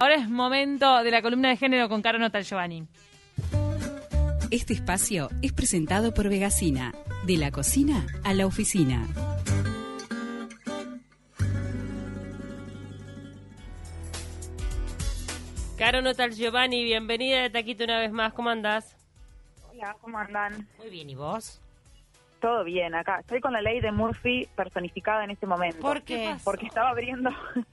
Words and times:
Ahora 0.00 0.14
es 0.14 0.28
momento 0.28 1.02
de 1.02 1.10
la 1.10 1.22
columna 1.22 1.48
de 1.48 1.56
género 1.56 1.88
con 1.88 2.02
Caro 2.02 2.20
Notal 2.20 2.44
Giovanni. 2.44 2.86
Este 4.52 4.72
espacio 4.72 5.28
es 5.42 5.52
presentado 5.52 6.14
por 6.14 6.28
Vegasina, 6.28 6.94
de 7.26 7.36
la 7.36 7.50
cocina 7.50 8.06
a 8.22 8.32
la 8.32 8.46
oficina. 8.46 9.08
Caro 15.76 16.00
Notal 16.00 16.32
Giovanni, 16.32 16.84
bienvenida 16.84 17.42
de 17.42 17.50
Taquito 17.50 17.82
una 17.82 17.98
vez 17.98 18.12
más. 18.12 18.32
¿Cómo 18.34 18.50
andás? 18.50 18.94
Hola, 19.72 19.96
¿cómo 20.00 20.16
andan? 20.16 20.68
Muy 20.78 20.90
bien, 20.90 21.10
¿y 21.10 21.16
vos? 21.16 21.60
Todo 22.40 22.62
bien, 22.64 22.94
acá. 22.94 23.18
Estoy 23.20 23.40
con 23.40 23.52
la 23.52 23.60
ley 23.60 23.80
de 23.80 23.90
Murphy 23.90 24.48
personificada 24.54 25.24
en 25.24 25.30
este 25.30 25.46
momento. 25.46 25.80
¿Por 25.80 26.02
qué? 26.02 26.36
Porque 26.44 26.66
estaba 26.66 26.90
abriendo 26.90 27.30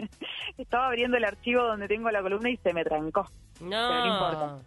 estaba 0.58 0.88
abriendo 0.88 1.18
el 1.18 1.26
archivo 1.26 1.62
donde 1.64 1.88
tengo 1.88 2.10
la 2.10 2.22
columna 2.22 2.50
y 2.50 2.58
se 2.58 2.74
me 2.74 2.84
trancó. 2.84 3.30
No. 3.60 3.70
Pero 3.70 4.06
no 4.06 4.14
importa. 4.14 4.58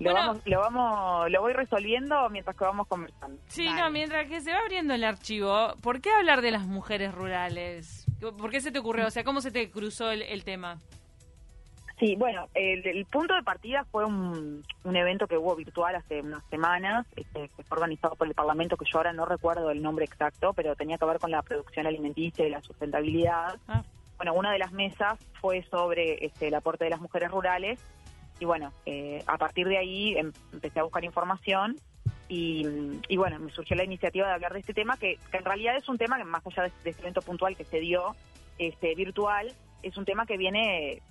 Lo 0.00 0.10
Bueno. 0.10 0.26
vamos, 0.26 0.42
lo 0.46 0.58
vamos, 0.60 1.30
lo 1.30 1.40
voy 1.40 1.52
resolviendo 1.52 2.28
mientras 2.30 2.56
que 2.56 2.64
vamos 2.64 2.88
conversando. 2.88 3.40
Sí, 3.46 3.68
no, 3.72 3.90
mientras 3.90 4.26
que 4.28 4.40
se 4.40 4.50
va 4.52 4.58
abriendo 4.58 4.92
el 4.94 5.04
archivo, 5.04 5.74
¿por 5.82 6.00
qué 6.00 6.10
hablar 6.10 6.40
de 6.42 6.50
las 6.50 6.66
mujeres 6.66 7.14
rurales? 7.14 8.04
¿Por 8.20 8.50
qué 8.50 8.60
se 8.60 8.72
te 8.72 8.78
ocurrió? 8.80 9.06
O 9.06 9.10
sea, 9.10 9.22
¿cómo 9.24 9.40
se 9.40 9.50
te 9.52 9.70
cruzó 9.70 10.10
el, 10.10 10.22
el 10.22 10.42
tema? 10.42 10.80
Sí, 11.98 12.16
bueno, 12.16 12.48
el, 12.54 12.84
el 12.86 13.04
punto 13.06 13.34
de 13.34 13.42
partida 13.42 13.84
fue 13.84 14.04
un, 14.04 14.64
un 14.82 14.96
evento 14.96 15.28
que 15.28 15.38
hubo 15.38 15.54
virtual 15.54 15.94
hace 15.94 16.22
unas 16.22 16.44
semanas, 16.46 17.06
este, 17.14 17.48
que 17.56 17.62
fue 17.62 17.76
organizado 17.76 18.16
por 18.16 18.26
el 18.26 18.34
Parlamento, 18.34 18.76
que 18.76 18.84
yo 18.84 18.98
ahora 18.98 19.12
no 19.12 19.26
recuerdo 19.26 19.70
el 19.70 19.80
nombre 19.80 20.04
exacto, 20.04 20.52
pero 20.54 20.74
tenía 20.74 20.98
que 20.98 21.04
ver 21.04 21.20
con 21.20 21.30
la 21.30 21.42
producción 21.42 21.86
alimenticia 21.86 22.44
y 22.46 22.50
la 22.50 22.60
sustentabilidad. 22.62 23.60
Ah. 23.68 23.84
Bueno, 24.16 24.34
una 24.34 24.52
de 24.52 24.58
las 24.58 24.72
mesas 24.72 25.18
fue 25.40 25.62
sobre 25.70 26.24
este, 26.24 26.48
el 26.48 26.54
aporte 26.54 26.84
de 26.84 26.90
las 26.90 27.00
mujeres 27.00 27.30
rurales 27.30 27.78
y 28.40 28.44
bueno, 28.44 28.72
eh, 28.86 29.22
a 29.26 29.38
partir 29.38 29.68
de 29.68 29.78
ahí 29.78 30.16
em- 30.16 30.32
empecé 30.52 30.80
a 30.80 30.84
buscar 30.84 31.04
información 31.04 31.76
y, 32.28 32.66
y 33.08 33.16
bueno, 33.16 33.38
me 33.38 33.52
surgió 33.52 33.76
la 33.76 33.84
iniciativa 33.84 34.26
de 34.26 34.32
hablar 34.32 34.52
de 34.52 34.60
este 34.60 34.74
tema, 34.74 34.96
que, 34.96 35.18
que 35.30 35.36
en 35.36 35.44
realidad 35.44 35.76
es 35.76 35.88
un 35.88 35.98
tema 35.98 36.16
que 36.16 36.24
más 36.24 36.44
allá 36.44 36.64
de, 36.64 36.72
de 36.82 36.90
este 36.90 37.02
evento 37.02 37.22
puntual 37.22 37.56
que 37.56 37.64
se 37.64 37.78
dio 37.78 38.16
este, 38.58 38.94
virtual, 38.96 39.52
es 39.82 39.96
un 39.96 40.04
tema 40.04 40.26
que 40.26 40.36
viene 40.36 41.02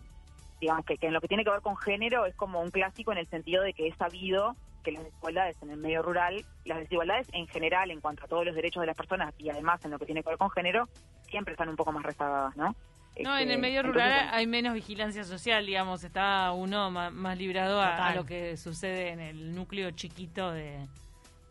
digamos 0.63 0.85
que, 0.85 0.97
que 0.97 1.07
en 1.07 1.13
lo 1.13 1.19
que 1.21 1.27
tiene 1.27 1.43
que 1.43 1.49
ver 1.49 1.61
con 1.61 1.75
género 1.77 2.25
es 2.25 2.35
como 2.35 2.61
un 2.61 2.71
clásico 2.71 3.11
en 3.11 3.17
el 3.17 3.27
sentido 3.27 3.63
de 3.63 3.73
que 3.73 3.87
es 3.87 3.95
sabido 3.97 4.55
que 4.83 4.91
las 4.93 5.03
desigualdades 5.03 5.61
en 5.61 5.69
el 5.71 5.77
medio 5.77 6.01
rural, 6.01 6.43
las 6.65 6.79
desigualdades 6.79 7.27
en 7.33 7.47
general 7.47 7.91
en 7.91 7.99
cuanto 8.01 8.23
a 8.23 8.27
todos 8.27 8.45
los 8.45 8.55
derechos 8.55 8.81
de 8.81 8.87
las 8.87 8.95
personas 8.95 9.33
y 9.37 9.49
además 9.49 9.83
en 9.83 9.91
lo 9.91 9.99
que 9.99 10.05
tiene 10.05 10.23
que 10.23 10.29
ver 10.29 10.37
con 10.37 10.49
género, 10.51 10.87
siempre 11.29 11.53
están 11.53 11.69
un 11.69 11.75
poco 11.75 11.91
más 11.91 12.03
rezagadas, 12.03 12.55
¿no? 12.55 12.75
No, 13.21 13.37
en 13.37 13.43
Este, 13.43 13.53
el 13.53 13.59
medio 13.59 13.81
entonces, 13.81 14.03
rural 14.03 14.29
hay 14.31 14.47
menos 14.47 14.73
vigilancia 14.73 15.23
social, 15.23 15.65
digamos, 15.65 16.03
está 16.03 16.51
uno 16.53 16.89
ma- 16.91 17.11
más, 17.11 17.37
librado 17.37 17.79
a, 17.81 18.15
lo 18.15 18.25
que 18.25 18.57
sucede 18.57 19.09
en 19.09 19.19
el 19.19 19.53
núcleo 19.53 19.91
chiquito 19.91 20.51
de, 20.51 20.79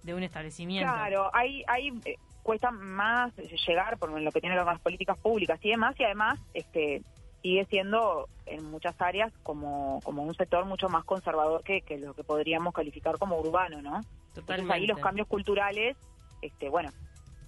de 0.03 0.15
un 0.15 0.23
establecimiento. 0.23 0.93
Claro, 0.93 1.31
hay, 1.33 1.63
hay 1.69 1.89
eh, 2.05 2.17
cuesta 2.43 2.71
más 2.71 3.33
llegar 3.67 3.97
por 3.99 4.11
lo 4.11 4.33
que 4.33 4.41
tiene 4.41 4.55
que 4.55 4.59
ver 4.59 4.65
con 4.65 4.75
las 4.75 4.83
políticas 4.83 5.19
públicas 5.19 5.59
y 5.63 5.71
demás, 5.71 5.95
y 5.99 6.05
además 6.05 6.41
este 6.55 7.03
sigue 7.43 7.65
siendo 7.67 8.29
en 8.47 8.65
muchas 8.71 9.01
áreas 9.01 9.33
como, 9.43 10.01
como 10.05 10.23
un 10.23 10.35
sector 10.35 10.65
mucho 10.65 10.89
más 10.89 11.05
conservador 11.05 11.63
que, 11.65 11.81
que 11.83 11.99
lo 11.99 12.15
que 12.15 12.25
podríamos 12.25 12.73
calificar 12.73 13.19
como 13.19 13.39
urbano, 13.39 13.83
¿no? 13.83 14.01
Entonces 14.41 14.65
ahí 14.75 14.87
los 14.87 14.97
cambios 15.03 15.29
culturales, 15.29 15.97
este, 16.41 16.69
bueno, 16.69 16.91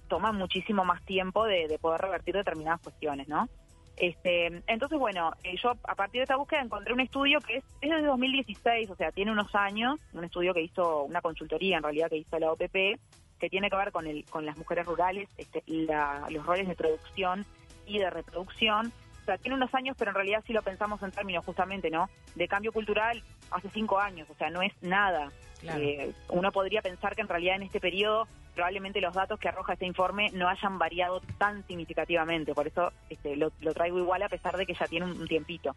toman 0.07 0.35
muchísimo 0.35 0.85
más 0.85 1.03
tiempo 1.03 1.45
de, 1.45 1.67
de 1.67 1.79
poder 1.79 2.01
revertir 2.01 2.35
determinadas 2.35 2.81
cuestiones, 2.81 3.27
¿no? 3.27 3.47
Este, 3.97 4.47
entonces, 4.67 4.99
bueno, 4.99 5.31
eh, 5.43 5.55
yo 5.61 5.71
a 5.83 5.95
partir 5.95 6.19
de 6.19 6.23
esta 6.23 6.35
búsqueda 6.35 6.61
encontré 6.61 6.93
un 6.93 6.99
estudio 6.99 7.39
que 7.39 7.57
es, 7.57 7.63
es 7.81 7.89
de 7.89 8.01
2016, 8.01 8.89
o 8.89 8.95
sea, 8.95 9.11
tiene 9.11 9.31
unos 9.31 9.55
años, 9.55 9.99
un 10.13 10.25
estudio 10.25 10.53
que 10.53 10.61
hizo 10.61 11.03
una 11.03 11.21
consultoría 11.21 11.77
en 11.77 11.83
realidad 11.83 12.09
que 12.09 12.17
hizo 12.17 12.37
la 12.37 12.51
OPP, 12.51 12.99
que 13.39 13.49
tiene 13.49 13.69
que 13.69 13.77
ver 13.77 13.91
con, 13.93 14.05
el, 14.05 14.25
con 14.25 14.45
las 14.45 14.57
mujeres 14.57 14.85
rurales, 14.85 15.29
este, 15.37 15.63
la- 15.67 16.27
los 16.29 16.45
roles 16.45 16.67
de 16.67 16.75
producción 16.75 17.45
y 17.87 17.99
de 17.99 18.09
reproducción. 18.09 18.91
O 19.25 19.27
sea, 19.27 19.39
tiene 19.39 19.55
unos 19.55 19.73
años, 19.73 19.95
pero 19.97 20.11
en 20.11 20.15
realidad 20.15 20.43
si 20.45 20.53
lo 20.53 20.61
pensamos 20.61 21.01
en 21.01 21.09
términos 21.09 21.43
justamente, 21.43 21.89
¿no? 21.89 22.09
De 22.35 22.47
cambio 22.47 22.71
cultural, 22.71 23.23
hace 23.49 23.69
cinco 23.71 23.99
años, 23.99 24.29
o 24.29 24.35
sea, 24.35 24.51
no 24.51 24.61
es 24.61 24.71
nada. 24.83 25.31
Claro. 25.61 25.81
Eh, 25.81 26.13
uno 26.29 26.51
podría 26.51 26.83
pensar 26.83 27.15
que 27.15 27.21
en 27.21 27.27
realidad 27.27 27.55
en 27.55 27.63
este 27.63 27.79
periodo 27.79 28.27
probablemente 28.53 29.01
los 29.01 29.15
datos 29.15 29.39
que 29.39 29.49
arroja 29.49 29.73
este 29.73 29.87
informe 29.87 30.29
no 30.31 30.47
hayan 30.47 30.77
variado 30.77 31.21
tan 31.39 31.65
significativamente, 31.65 32.53
por 32.53 32.67
eso 32.67 32.91
este, 33.09 33.35
lo, 33.35 33.51
lo 33.61 33.73
traigo 33.73 33.97
igual 33.97 34.21
a 34.21 34.29
pesar 34.29 34.55
de 34.57 34.65
que 34.67 34.75
ya 34.75 34.85
tiene 34.87 35.05
un, 35.07 35.19
un 35.19 35.27
tiempito. 35.27 35.75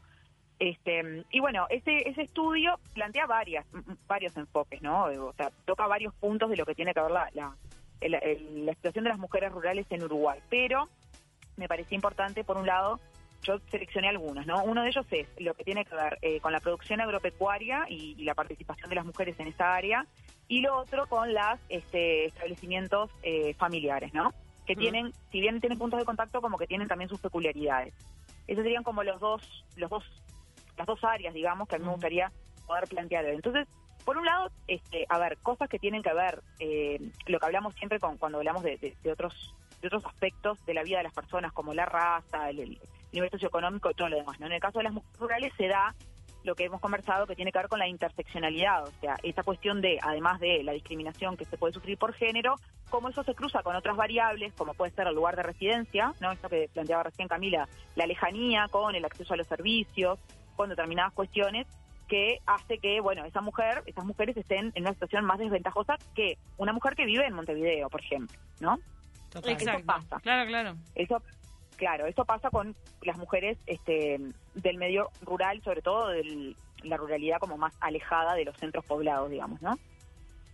Este, 0.58 1.25
y 1.31 1.41
bueno, 1.41 1.66
ese, 1.70 2.06
ese 2.08 2.22
estudio 2.22 2.78
plantea 2.92 3.26
varias, 3.26 3.64
varios 4.06 4.37
enfoques, 4.37 4.82
¿no? 4.82 5.04
O 5.04 5.32
sea, 5.32 5.50
toca 5.64 5.87
varios 5.87 6.12
puntos 6.14 6.50
de 6.50 6.56
lo 6.56 6.66
que 6.66 6.75
tiene 6.75 6.92
que 6.92 7.00
ver 7.00 7.10
la, 7.12 7.31
la, 7.32 7.56
el- 8.00 8.66
la 8.66 8.75
situación 8.75 9.04
de 9.04 9.10
las 9.10 9.19
mujeres 9.19 9.50
rurales 9.53 9.87
en 9.91 10.03
Uruguay, 10.04 10.38
pero 10.50 10.88
me 11.56 11.66
parecía 11.66 11.97
importante, 11.97 12.44
por 12.44 12.56
un 12.58 12.66
lado, 12.66 13.00
yo 13.43 13.59
seleccioné 13.71 14.09
algunos, 14.09 14.47
¿no? 14.47 14.62
Uno 14.65 14.82
de 14.82 14.88
ellos 14.88 15.06
es 15.10 15.26
lo 15.38 15.54
que 15.54 15.65
tiene 15.65 15.84
que 15.84 15.94
ver 15.94 16.19
eh, 16.22 16.41
con 16.41 16.53
la 16.53 16.60
producción 16.60 17.00
agropecuaria 17.00 17.87
y, 17.88 18.15
y 18.19 18.25
la 18.25 18.34
participación 18.34 18.91
de 18.91 18.97
las 18.97 19.06
mujeres 19.06 19.38
en 19.41 19.49
esa 19.49 19.75
área, 19.75 20.06
y 20.49 20.60
lo 20.60 20.76
otro 20.78 21.06
con 21.06 21.32
los 21.32 21.59
este, 21.69 22.26
establecimientos 22.26 23.10
eh, 23.22 23.54
familiares, 23.54 24.12
¿no? 24.15 24.32
Que 24.66 24.75
tienen, 24.81 25.12
si 25.31 25.41
bien 25.41 25.60
tienen 25.60 25.78
puntos 25.78 25.99
de 25.99 26.04
contacto, 26.04 26.41
como 26.41 26.59
que 26.59 26.66
tienen 26.66 26.88
también 26.88 27.09
sus 27.09 27.21
peculiaridades. 27.21 27.94
Esos 28.47 28.62
serían 28.65 28.82
como 28.82 29.03
los 29.03 29.21
dos, 29.21 29.43
los 29.76 29.88
dos, 29.91 30.05
las 30.76 30.87
dos 30.87 31.03
áreas, 31.05 31.32
digamos, 31.34 31.69
que 31.69 31.76
a 31.76 31.78
mí 31.78 31.84
me 31.84 31.91
gustaría 31.93 32.32
poder 32.66 32.87
plantear. 32.88 33.25
hoy. 33.25 33.34
Entonces, 33.37 33.66
por 34.05 34.16
un 34.16 34.25
lado, 34.26 34.50
este, 34.66 35.06
a 35.09 35.19
ver, 35.19 35.38
cosas 35.38 35.69
que 35.69 35.78
tienen 35.78 36.03
que 36.03 36.12
ver, 36.15 36.43
eh, 36.59 36.99
lo 37.26 37.38
que 37.38 37.47
hablamos 37.47 37.75
siempre 37.76 37.99
con, 38.00 38.16
cuando 38.19 38.38
hablamos 38.38 38.62
de, 38.62 38.76
de- 38.78 38.97
de 39.03 39.12
otros 39.12 39.34
de 39.81 39.87
otros 39.89 40.05
aspectos 40.06 40.65
de 40.66 40.75
la 40.75 40.83
vida 40.83 40.99
de 40.99 41.05
las 41.05 41.15
personas, 41.15 41.53
como 41.53 41.75
la 41.75 41.87
raza, 41.87 42.50
el, 42.50 42.61
el 42.61 42.81
nivel 43.12 43.31
socioeconómico 43.31 43.91
y 43.91 43.94
todo 43.94 44.09
lo 44.09 44.16
demás. 44.16 44.39
¿no? 44.41 44.47
En 44.47 44.53
el 44.53 44.61
caso 44.61 44.78
de 44.78 44.84
las 44.84 44.93
mujeres 44.93 45.19
rurales 45.19 45.53
se 45.56 45.69
da 45.69 45.94
lo 46.44 46.55
que 46.55 46.65
hemos 46.65 46.81
conversado 46.81 47.27
que 47.27 47.37
tiene 47.37 47.53
que 47.53 47.59
ver 47.59 47.69
con 47.69 47.78
la 47.78 47.88
interseccionalidad, 47.88 48.84
o 48.84 48.93
sea, 49.00 49.17
esa 49.22 49.43
cuestión 49.43 49.81
de, 49.81 49.99
además 50.00 50.41
de 50.41 50.62
la 50.62 50.72
discriminación 50.72 51.37
que 51.37 51.44
se 51.44 51.59
puede 51.59 51.75
sufrir 51.75 51.99
por 51.99 52.15
género, 52.15 52.55
cómo 52.91 53.09
eso 53.09 53.22
se 53.22 53.34
cruza 53.34 53.62
con 53.62 53.77
otras 53.77 53.97
variables, 53.97 54.53
como 54.55 54.75
puede 54.75 54.93
ser 54.93 55.09
el 55.09 55.15
lugar 55.15 55.37
de 55.37 55.43
residencia, 55.43 56.15
¿no? 56.21 56.33
Esto 56.33 56.49
que 56.49 56.71
planteaba 56.72 57.03
recién 57.03 57.28
Camila, 57.28 57.69
la 57.97 58.06
lejanía 58.06 58.69
con 58.71 58.94
el 58.94 59.05
acceso 59.05 59.34
a 59.34 59.37
los 59.37 59.47
servicios, 59.47 60.19
con 60.56 60.71
determinadas 60.71 61.12
cuestiones 61.12 61.67
que 62.09 62.38
hace 62.47 62.78
que, 62.78 63.00
bueno, 63.00 63.25
esa 63.27 63.43
mujer, 63.43 63.83
esas 63.84 64.05
mujeres 64.05 64.37
estén 64.37 64.72
en 64.75 64.83
una 64.83 64.94
situación 64.94 65.27
más 65.27 65.38
desventajosa 65.38 65.97
que 66.15 66.38
una 66.56 66.72
mujer 66.72 66.94
que 66.94 67.05
vive 67.05 67.27
en 67.27 67.34
Montevideo, 67.34 67.91
por 67.91 68.00
ejemplo, 68.00 68.38
¿no? 68.61 68.78
Total. 69.31 69.53
Exacto. 69.53 69.87
pasa. 69.87 70.21
Claro, 70.21 70.47
claro. 70.49 70.77
Eso, 70.94 71.22
claro, 71.77 72.06
eso 72.06 72.25
pasa 72.25 72.50
con 72.50 72.75
las 73.03 73.16
mujeres 73.19 73.59
este, 73.66 74.19
del 74.55 74.77
medio 74.78 75.11
rural, 75.22 75.61
sobre 75.62 75.83
todo 75.83 76.09
de 76.09 76.55
la 76.84 76.97
ruralidad 76.97 77.38
como 77.38 77.56
más 77.59 77.75
alejada 77.81 78.34
de 78.34 78.44
los 78.44 78.56
centros 78.56 78.84
poblados, 78.84 79.31
digamos, 79.31 79.61
¿no? 79.62 79.78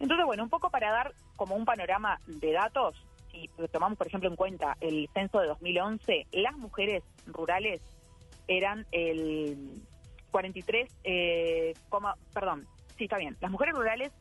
Entonces, 0.01 0.27
bueno, 0.27 0.43
un 0.43 0.51
poco 0.51 0.71
para 0.71 0.91
dar 0.91 1.13
como 1.37 1.55
un 1.55 1.65
panorama 1.65 2.19
de 2.27 2.53
datos, 2.53 2.97
si 3.31 3.49
tomamos, 3.73 3.97
por 3.99 4.07
ejemplo, 4.07 4.29
en 4.29 4.37
cuenta 4.37 4.77
el 4.81 5.09
censo 5.15 5.41
de 5.41 5.47
2011, 5.49 6.27
las 6.33 6.57
mujeres 6.57 7.03
rurales 7.27 7.81
eran 8.49 8.87
el 8.93 9.83
43, 10.31 10.91
eh, 11.05 11.75
coma- 11.89 12.17
perdón, 12.33 12.67
sí, 12.99 13.05
está 13.05 13.19
bien, 13.19 13.37
las 13.41 13.51
mujeres 13.51 13.75
rurales 13.75 14.13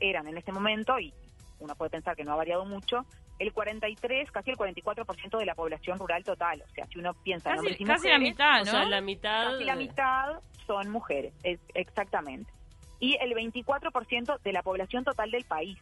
eran 0.00 0.26
en 0.28 0.36
este 0.36 0.52
momento, 0.52 0.98
y 0.98 1.12
uno 1.60 1.74
puede 1.76 1.90
pensar 1.90 2.16
que 2.16 2.24
no 2.24 2.32
ha 2.32 2.36
variado 2.36 2.64
mucho, 2.64 3.04
el 3.40 3.52
43, 3.52 4.30
casi 4.30 4.50
el 4.50 4.56
44% 4.56 5.38
de 5.38 5.46
la 5.46 5.54
población 5.54 5.98
rural 5.98 6.22
total. 6.22 6.62
O 6.62 6.68
sea, 6.74 6.86
si 6.86 6.98
uno 6.98 7.14
piensa 7.14 7.50
en 7.50 7.56
Casi, 7.56 7.66
hombres 7.66 7.80
y 7.80 7.84
casi 7.84 8.08
la 8.08 8.18
mujeres, 8.18 8.30
mitad, 8.32 8.54
O 8.62 8.64
¿no? 8.66 8.70
sea, 8.70 8.84
la 8.84 9.00
mitad. 9.00 9.50
casi 9.52 9.64
la 9.64 9.74
mitad 9.76 10.40
son 10.66 10.90
mujeres, 10.90 11.32
es- 11.42 11.58
exactamente. 11.74 12.52
Y 13.00 13.16
el 13.20 13.32
24% 13.34 14.38
de 14.42 14.52
la 14.52 14.62
población 14.62 15.04
total 15.04 15.30
del 15.30 15.44
país. 15.44 15.78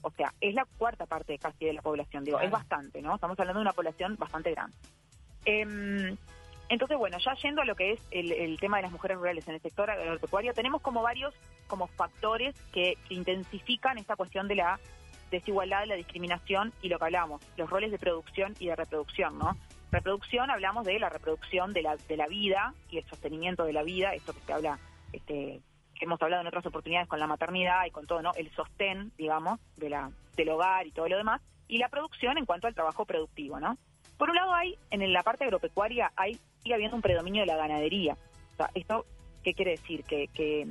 O 0.00 0.10
sea, 0.10 0.32
es 0.40 0.54
la 0.54 0.64
cuarta 0.78 1.06
parte 1.06 1.38
casi 1.38 1.66
de 1.66 1.74
la 1.74 1.82
población, 1.82 2.24
digo, 2.24 2.38
Claro. 2.38 2.46
es 2.48 2.52
bastante, 2.52 3.00
¿no? 3.02 3.14
Estamos 3.14 3.38
hablando 3.38 3.60
de 3.60 3.62
una 3.62 3.72
población 3.72 4.16
bastante 4.16 4.50
grande. 4.50 4.74
Em, 5.44 6.16
entonces, 6.68 6.96
bueno, 6.96 7.18
ya 7.18 7.34
yendo 7.34 7.62
a 7.62 7.64
lo 7.66 7.74
que 7.74 7.92
es 7.92 8.00
el, 8.10 8.32
el 8.32 8.58
tema 8.58 8.78
de 8.78 8.84
las 8.84 8.92
mujeres 8.92 9.18
rurales 9.18 9.46
en 9.48 9.54
el 9.54 9.60
sector 9.60 9.90
agropecuario, 9.90 10.54
tenemos 10.54 10.80
como 10.80 11.02
varios 11.02 11.34
como 11.66 11.86
factores 11.88 12.54
que 12.72 12.96
intensifican 13.10 13.98
esta 13.98 14.16
cuestión 14.16 14.48
de 14.48 14.54
la 14.56 14.80
desigualdad, 15.32 15.84
la 15.86 15.96
discriminación 15.96 16.72
y 16.80 16.88
lo 16.88 16.98
que 16.98 17.04
hablamos, 17.06 17.42
los 17.56 17.68
roles 17.68 17.90
de 17.90 17.98
producción 17.98 18.54
y 18.60 18.68
de 18.68 18.76
reproducción, 18.76 19.38
¿no? 19.38 19.56
Reproducción, 19.90 20.50
hablamos 20.50 20.86
de 20.86 20.98
la 20.98 21.08
reproducción 21.08 21.72
de 21.72 21.82
la, 21.82 21.96
de 21.96 22.16
la 22.16 22.26
vida 22.28 22.74
y 22.88 22.98
el 22.98 23.04
sostenimiento 23.06 23.64
de 23.64 23.72
la 23.72 23.82
vida, 23.82 24.14
esto 24.14 24.32
que 24.32 24.40
se 24.40 24.52
habla, 24.52 24.78
este, 25.12 25.60
que 25.94 26.04
hemos 26.04 26.22
hablado 26.22 26.42
en 26.42 26.46
otras 26.46 26.64
oportunidades 26.64 27.08
con 27.08 27.18
la 27.18 27.26
maternidad 27.26 27.84
y 27.86 27.90
con 27.90 28.06
todo, 28.06 28.22
¿no? 28.22 28.32
El 28.34 28.50
sostén, 28.54 29.12
digamos, 29.18 29.58
de 29.76 29.90
la, 29.90 30.10
del 30.36 30.48
hogar 30.50 30.86
y 30.86 30.92
todo 30.92 31.08
lo 31.08 31.16
demás, 31.16 31.42
y 31.66 31.78
la 31.78 31.88
producción 31.88 32.38
en 32.38 32.46
cuanto 32.46 32.68
al 32.68 32.74
trabajo 32.74 33.04
productivo, 33.04 33.58
¿no? 33.58 33.76
Por 34.16 34.30
un 34.30 34.36
lado 34.36 34.54
hay, 34.54 34.78
en 34.90 35.12
la 35.12 35.22
parte 35.22 35.44
agropecuaria, 35.44 36.12
hay, 36.14 36.38
sigue 36.62 36.74
habiendo 36.74 36.96
un 36.96 37.02
predominio 37.02 37.42
de 37.42 37.46
la 37.46 37.56
ganadería. 37.56 38.16
O 38.52 38.56
sea, 38.56 38.70
esto 38.74 39.04
¿Qué 39.42 39.54
quiere 39.54 39.72
decir? 39.72 40.04
Que, 40.04 40.28
que 40.28 40.66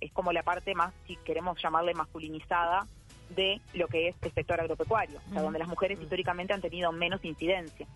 es 0.00 0.12
como 0.12 0.32
la 0.32 0.42
parte 0.42 0.74
más, 0.74 0.92
si 1.06 1.16
queremos 1.16 1.60
llamarle 1.62 1.94
masculinizada, 1.94 2.86
de 3.30 3.60
lo 3.74 3.88
que 3.88 4.08
es 4.08 4.16
el 4.22 4.32
sector 4.32 4.60
agropecuario, 4.60 5.18
o 5.28 5.32
sea, 5.32 5.42
donde 5.42 5.58
las 5.58 5.68
mujeres 5.68 6.00
históricamente 6.00 6.52
han 6.52 6.60
tenido 6.60 6.92
menos 6.92 7.24
incidencia. 7.24 7.86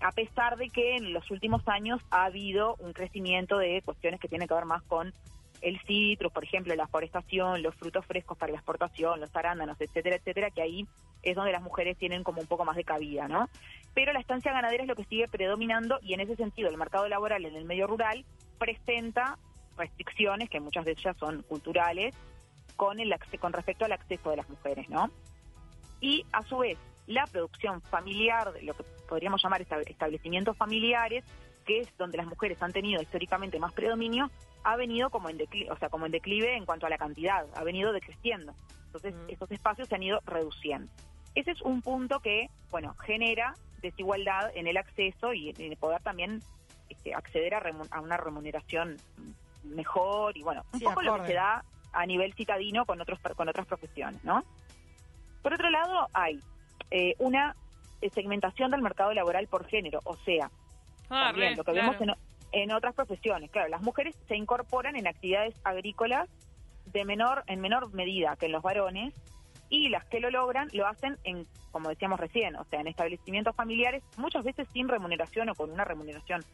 A 0.00 0.12
pesar 0.12 0.56
de 0.56 0.70
que 0.70 0.96
en 0.96 1.12
los 1.12 1.30
últimos 1.30 1.66
años 1.68 2.00
ha 2.10 2.24
habido 2.24 2.76
un 2.78 2.92
crecimiento 2.92 3.58
de 3.58 3.82
cuestiones 3.84 4.18
que 4.18 4.28
tienen 4.28 4.48
que 4.48 4.54
ver 4.54 4.64
más 4.64 4.82
con 4.84 5.12
el 5.60 5.78
citrus, 5.80 6.32
por 6.32 6.44
ejemplo, 6.44 6.74
la 6.74 6.86
forestación, 6.86 7.62
los 7.62 7.74
frutos 7.74 8.06
frescos 8.06 8.38
para 8.38 8.52
la 8.52 8.58
exportación, 8.58 9.20
los 9.20 9.34
arándanos, 9.36 9.78
etcétera, 9.78 10.16
etcétera, 10.16 10.50
que 10.50 10.62
ahí 10.62 10.86
es 11.22 11.36
donde 11.36 11.52
las 11.52 11.62
mujeres 11.62 11.98
tienen 11.98 12.24
como 12.24 12.40
un 12.40 12.46
poco 12.46 12.64
más 12.64 12.76
de 12.76 12.84
cabida, 12.84 13.28
¿no? 13.28 13.48
Pero 13.92 14.12
la 14.14 14.20
estancia 14.20 14.52
ganadera 14.52 14.84
es 14.84 14.88
lo 14.88 14.96
que 14.96 15.04
sigue 15.04 15.28
predominando 15.28 15.98
y 16.00 16.14
en 16.14 16.20
ese 16.20 16.36
sentido 16.36 16.70
el 16.70 16.78
mercado 16.78 17.08
laboral 17.08 17.44
en 17.44 17.56
el 17.56 17.66
medio 17.66 17.86
rural 17.86 18.24
presenta 18.58 19.38
restricciones, 19.76 20.48
que 20.48 20.60
muchas 20.60 20.84
de 20.84 20.92
ellas 20.92 21.16
son 21.18 21.42
culturales, 21.42 22.14
con, 22.80 22.98
el, 22.98 23.14
con 23.38 23.52
respecto 23.52 23.84
al 23.84 23.92
acceso 23.92 24.30
de 24.30 24.36
las 24.36 24.48
mujeres, 24.48 24.88
¿no? 24.88 25.10
Y 26.00 26.24
a 26.32 26.42
su 26.44 26.56
vez, 26.56 26.78
la 27.06 27.26
producción 27.26 27.82
familiar, 27.82 28.54
lo 28.62 28.72
que 28.72 28.84
podríamos 29.06 29.42
llamar 29.42 29.60
establecimientos 29.60 30.56
familiares, 30.56 31.22
que 31.66 31.80
es 31.80 31.98
donde 31.98 32.16
las 32.16 32.26
mujeres 32.26 32.56
han 32.62 32.72
tenido 32.72 33.02
históricamente 33.02 33.58
más 33.58 33.74
predominio, 33.74 34.30
ha 34.64 34.76
venido 34.76 35.10
como 35.10 35.28
en 35.28 35.36
declive, 35.36 35.70
o 35.70 35.76
sea, 35.76 35.90
como 35.90 36.06
en 36.06 36.12
declive 36.12 36.56
en 36.56 36.64
cuanto 36.64 36.86
a 36.86 36.88
la 36.88 36.96
cantidad, 36.96 37.44
ha 37.54 37.64
venido 37.64 37.92
decreciendo. 37.92 38.54
Entonces, 38.86 39.14
esos 39.28 39.50
espacios 39.50 39.86
se 39.86 39.96
han 39.96 40.02
ido 40.02 40.20
reduciendo. 40.24 40.90
Ese 41.34 41.50
es 41.50 41.60
un 41.60 41.82
punto 41.82 42.20
que, 42.20 42.48
bueno, 42.70 42.94
genera 43.04 43.56
desigualdad 43.82 44.52
en 44.54 44.66
el 44.66 44.78
acceso 44.78 45.34
y 45.34 45.50
en 45.50 45.72
el 45.72 45.76
poder 45.76 46.02
también 46.02 46.42
este, 46.88 47.12
acceder 47.12 47.56
a, 47.56 47.62
a, 47.90 48.00
una 48.00 48.16
remuneración 48.16 48.96
mejor 49.64 50.34
y, 50.38 50.42
bueno, 50.42 50.64
un 50.72 50.80
poco 50.80 51.02
lo 51.02 51.20
que 51.20 51.26
se 51.26 51.34
da 51.34 51.62
a 51.92 52.06
nivel 52.06 52.34
citadino 52.34 52.84
con 52.84 53.00
otros 53.00 53.18
con 53.36 53.48
otras 53.48 53.66
profesiones, 53.66 54.22
¿no? 54.24 54.44
Por 55.42 55.54
otro 55.54 55.70
lado, 55.70 56.08
hay 56.12 56.40
eh, 56.90 57.14
una 57.18 57.56
segmentación 58.12 58.70
del 58.70 58.82
mercado 58.82 59.12
laboral 59.12 59.46
por 59.46 59.66
género, 59.66 60.00
o 60.04 60.16
sea, 60.18 60.50
ah, 61.10 61.32
lo 61.32 61.64
que 61.64 61.72
vemos 61.72 61.96
en, 62.52 62.72
otras 62.72 62.94
profesiones. 62.94 63.50
Claro, 63.50 63.68
las 63.68 63.82
mujeres 63.82 64.16
se 64.26 64.36
incorporan 64.36 64.96
en 64.96 65.06
actividades 65.06 65.54
agrícolas 65.64 66.28
de 66.86 67.04
menor 67.04 67.44
en 67.46 67.60
menor 67.60 67.92
medida 67.92 68.36
que 68.36 68.46
en 68.46 68.52
los 68.52 68.62
varones 68.62 69.14
y 69.68 69.88
las 69.88 70.04
que 70.06 70.18
lo 70.18 70.30
logran 70.30 70.68
lo 70.72 70.86
hacen 70.86 71.16
en, 71.24 71.46
como 71.70 71.88
decíamos 71.88 72.18
recién, 72.18 72.56
o 72.56 72.64
sea, 72.64 72.80
en 72.80 72.88
establecimientos 72.88 73.54
familiares, 73.54 74.02
muchas 74.16 74.44
veces 74.44 74.66
sin 74.72 74.88
remuneración 74.88 75.48
o 75.50 75.54
con 75.54 75.70
una 75.70 75.84
remuneración 75.84 76.44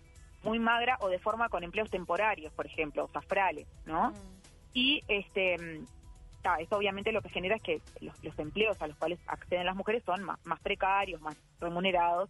muy 0.42 0.58
magra 0.58 0.98
o 1.00 1.08
de 1.08 1.18
forma 1.18 1.48
con 1.48 1.64
empleos 1.64 1.90
temporarios, 1.90 2.52
por 2.52 2.66
ejemplo, 2.66 3.04
o 3.04 3.08
safrales, 3.08 3.66
¿no? 3.86 4.10
Mm. 4.10 4.14
Y 4.76 5.00
este 5.08 5.56
esto 6.61 6.76
obviamente 6.76 7.11
lo 7.11 7.23
que 7.23 7.31
genera 7.31 7.56
es 7.56 7.62
que 7.62 7.81
los, 8.00 8.38
empleos 8.38 8.81
a 8.81 8.87
los 8.87 8.96
cuales 8.99 9.19
acceden 9.26 9.64
las 9.64 9.75
mujeres 9.75 10.05
son 10.05 10.23
más, 10.23 10.61
precarios, 10.62 11.20
más 11.20 11.34
remunerados, 11.58 12.28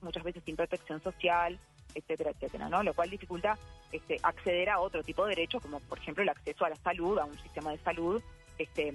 muchas 0.00 0.24
veces 0.24 0.42
sin 0.44 0.56
protección 0.56 1.00
social, 1.02 1.60
etcétera, 1.94 2.30
etcétera, 2.30 2.68
¿no? 2.70 2.82
Lo 2.82 2.94
cual 2.94 3.10
dificulta 3.10 3.58
este, 3.92 4.16
acceder 4.22 4.70
a 4.70 4.80
otro 4.80 5.02
tipo 5.02 5.24
de 5.24 5.36
derechos, 5.36 5.62
como 5.62 5.80
por 5.80 5.98
ejemplo 5.98 6.22
el 6.22 6.30
acceso 6.30 6.64
a 6.64 6.70
la 6.70 6.76
salud, 6.76 7.18
a 7.18 7.26
un 7.26 7.38
sistema 7.38 7.70
de 7.70 7.78
salud, 7.78 8.22
este 8.58 8.94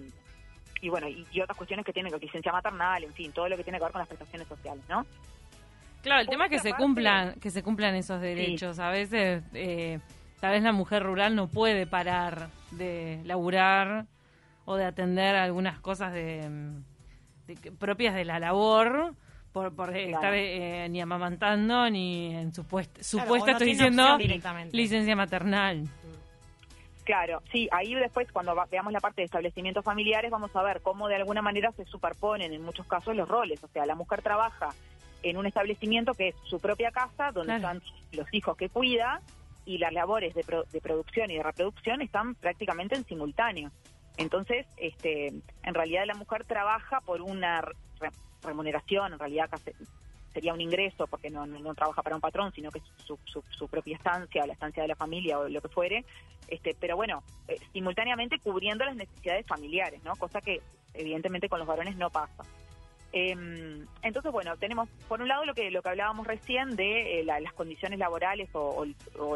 y 0.81 0.89
bueno, 0.89 1.07
y, 1.07 1.39
otras 1.39 1.55
cuestiones 1.55 1.85
que 1.85 1.93
tienen 1.93 2.11
con 2.11 2.19
licencia 2.19 2.51
maternal, 2.51 3.03
en 3.03 3.13
fin, 3.13 3.31
todo 3.31 3.47
lo 3.47 3.57
que 3.57 3.63
tiene 3.63 3.77
que 3.77 3.85
ver 3.85 3.91
con 3.91 3.99
las 3.99 4.07
prestaciones 4.07 4.47
sociales, 4.47 4.83
¿no? 4.89 5.05
Claro, 6.01 6.21
el 6.21 6.27
tema 6.27 6.45
es 6.45 6.51
que 6.51 6.59
se 6.59 6.73
cumplan, 6.73 7.39
que 7.39 7.51
se 7.51 7.63
cumplan 7.63 7.95
esos 7.95 8.19
derechos. 8.19 8.79
A 8.79 8.89
veces 8.89 9.43
eh, 9.53 9.99
tal 10.39 10.51
vez 10.51 10.63
la 10.63 10.71
mujer 10.71 11.03
rural 11.03 11.35
no 11.35 11.47
puede 11.47 11.87
parar 11.87 12.49
de 12.71 13.21
laburar 13.25 14.05
o 14.65 14.75
de 14.75 14.85
atender 14.85 15.35
algunas 15.35 15.79
cosas 15.79 16.13
de, 16.13 16.49
propias 17.79 18.13
de 18.13 18.25
la 18.25 18.39
labor 18.39 19.13
por, 19.53 19.73
por 19.75 19.95
estar 19.95 20.33
eh, 20.33 20.87
ni 20.89 21.01
amamantando 21.01 21.89
ni 21.89 22.35
en 22.35 22.53
supuesta, 22.53 23.01
supuesta 23.01 23.51
estoy 23.51 23.67
diciendo 23.71 24.17
licencia 24.71 25.15
maternal. 25.15 25.87
Claro, 27.05 27.41
sí, 27.53 27.69
ahí 27.71 27.95
después 27.95 28.29
cuando 28.33 28.53
veamos 28.69 28.91
la 28.91 28.99
parte 28.99 29.21
de 29.21 29.25
establecimientos 29.27 29.85
familiares 29.85 30.29
vamos 30.29 30.53
a 30.53 30.61
ver 30.61 30.81
cómo 30.81 31.07
de 31.07 31.15
alguna 31.15 31.41
manera 31.41 31.71
se 31.71 31.85
superponen 31.85 32.51
en 32.51 32.61
muchos 32.61 32.85
casos 32.85 33.15
los 33.15 33.29
roles, 33.29 33.63
o 33.63 33.69
sea, 33.69 33.85
la 33.85 33.95
mujer 33.95 34.21
trabaja 34.21 34.69
en 35.23 35.37
un 35.37 35.45
establecimiento 35.45 36.13
que 36.13 36.29
es 36.29 36.35
su 36.43 36.59
propia 36.59 36.91
casa, 36.91 37.31
donde 37.31 37.55
están 37.55 37.81
los 38.11 38.27
hijos 38.33 38.57
que 38.57 38.67
cuida, 38.67 39.21
y 39.67 39.77
las 39.77 39.91
labores 39.91 40.33
de, 40.33 40.43
producción 40.81 41.29
y 41.29 41.35
de 41.35 41.43
reproducción 41.43 42.01
están 42.01 42.35
prácticamente 42.35 42.95
en 42.95 43.05
simultáneo. 43.05 43.69
Entonces, 44.15 44.65
este, 44.77 45.27
en 45.27 45.73
realidad 45.73 46.05
la 46.07 46.15
mujer 46.15 46.45
trabaja 46.45 47.01
por 47.01 47.21
una 47.21 47.61
remuneración, 48.41 49.11
en 49.11 49.19
realidad 49.19 49.49
sería 50.33 50.53
un 50.53 50.61
ingreso 50.61 51.05
porque 51.07 51.29
no, 51.29 51.45
trabaja 51.75 52.01
para 52.01 52.15
un 52.15 52.21
patrón, 52.21 52.53
sino 52.53 52.71
que 52.71 52.79
es 52.79 52.85
su, 53.05 53.19
su, 53.25 53.67
propia 53.67 53.97
estancia, 53.97 54.47
la 54.47 54.53
estancia 54.53 54.83
de 54.83 54.87
la 54.87 54.95
familia 54.95 55.37
o 55.37 55.49
lo 55.49 55.61
que 55.61 55.67
fuere, 55.67 56.05
este, 56.47 56.73
pero 56.79 56.95
bueno, 56.95 57.21
eh, 57.49 57.57
simultáneamente 57.73 58.39
cubriendo 58.39 58.85
las 58.85 58.95
necesidades 58.95 59.45
familiares, 59.45 60.01
¿no? 60.05 60.15
Cosa 60.15 60.39
que 60.39 60.61
evidentemente 60.93 61.49
con 61.49 61.59
los 61.59 61.67
varones 61.67 61.97
no 61.97 62.09
pasa. 62.09 62.45
Eh, 63.17 63.35
entonces, 64.03 64.31
bueno, 64.31 64.55
tenemos 64.57 64.87
por 65.07 65.21
un 65.21 65.27
lado 65.27 65.43
lo 65.43 65.55
que 65.55 65.71
lo 65.71 65.81
que 65.81 65.89
hablábamos 65.89 66.27
recién 66.27 66.75
de 66.75 67.19
eh, 67.19 67.23
las 67.23 67.53
condiciones 67.53 67.97
laborales 67.97 68.47
o, 68.53 68.85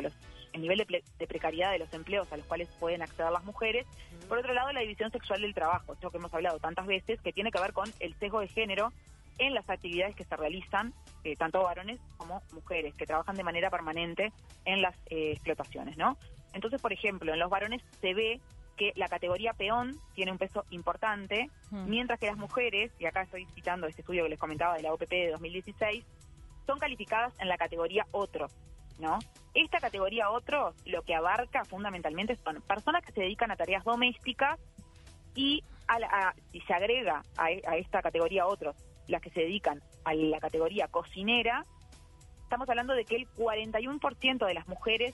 los, 0.01 0.13
el 0.53 0.61
nivel 0.61 0.77
de, 0.77 1.27
precariedad 1.27 1.71
de 1.71 1.79
los 1.79 1.91
empleos 1.93 2.31
a 2.31 2.37
los 2.37 2.45
cuales 2.45 2.69
pueden 2.79 3.01
acceder 3.01 3.31
las 3.31 3.43
mujeres. 3.43 3.87
Por 4.29 4.37
otro 4.37 4.53
lado, 4.53 4.71
la 4.71 4.81
división 4.81 5.11
sexual 5.11 5.41
del 5.41 5.55
trabajo, 5.55 5.93
esto 5.93 6.11
que 6.11 6.17
hemos 6.17 6.31
hablado 6.31 6.59
tantas 6.59 6.85
veces, 6.85 7.19
que 7.21 7.33
tiene 7.33 7.51
que 7.51 7.59
ver 7.59 7.73
con 7.73 7.89
el 7.99 8.13
sesgo 8.19 8.41
de 8.41 8.49
género 8.49 8.93
en 9.39 9.55
las 9.55 9.67
actividades 9.67 10.15
que 10.15 10.25
se 10.25 10.35
realizan, 10.35 10.93
eh, 11.23 11.35
tanto 11.35 11.63
varones 11.63 11.99
como 12.17 12.43
mujeres, 12.53 12.93
que 12.93 13.07
trabajan 13.07 13.35
de 13.35 13.43
manera 13.43 13.71
permanente 13.71 14.31
en 14.65 14.83
las 14.83 14.95
eh, 15.09 15.31
explotaciones, 15.31 15.97
¿no? 15.97 16.17
Entonces, 16.53 16.79
por 16.79 16.93
ejemplo, 16.93 17.33
en 17.33 17.39
los 17.39 17.49
varones 17.49 17.81
se 17.99 18.13
ve 18.13 18.39
que 18.77 18.93
la 18.95 19.07
categoría 19.07 19.53
peón 19.53 19.97
tiene 20.15 20.31
un 20.31 20.37
peso 20.37 20.65
importante, 20.69 21.49
mm. 21.69 21.89
mientras 21.89 22.19
que 22.19 22.27
las 22.27 22.37
mujeres, 22.37 22.91
y 22.99 23.05
acá 23.05 23.23
estoy 23.23 23.45
citando 23.53 23.87
este 23.87 24.01
estudio 24.01 24.23
que 24.23 24.29
les 24.29 24.39
comentaba 24.39 24.75
de 24.75 24.83
la 24.83 24.93
OPP 24.93 25.09
de 25.09 25.31
2016, 25.31 26.05
son 26.65 26.79
calificadas 26.79 27.33
en 27.39 27.49
la 27.49 27.57
categoría 27.57 28.05
otro, 28.11 28.47
¿no? 28.99 29.19
Esta 29.53 29.79
categoría 29.79 30.29
otro 30.29 30.73
lo 30.85 31.01
que 31.01 31.15
abarca 31.15 31.65
fundamentalmente 31.65 32.37
son 32.37 32.61
personas 32.61 33.03
que 33.03 33.11
se 33.11 33.21
dedican 33.21 33.51
a 33.51 33.55
tareas 33.55 33.83
domésticas 33.83 34.59
y 35.35 35.63
a 35.87 36.33
si 36.51 36.61
se 36.61 36.73
agrega 36.73 37.23
a, 37.37 37.45
a 37.45 37.75
esta 37.77 38.01
categoría 38.01 38.47
otro 38.47 38.73
las 39.07 39.21
que 39.21 39.29
se 39.31 39.41
dedican 39.41 39.81
a 40.05 40.13
la 40.13 40.39
categoría 40.39 40.87
cocinera, 40.87 41.65
estamos 42.43 42.67
hablando 42.69 42.93
de 42.93 43.05
que 43.05 43.15
el 43.15 43.27
41% 43.29 44.45
de 44.45 44.53
las 44.53 44.67
mujeres 44.67 45.13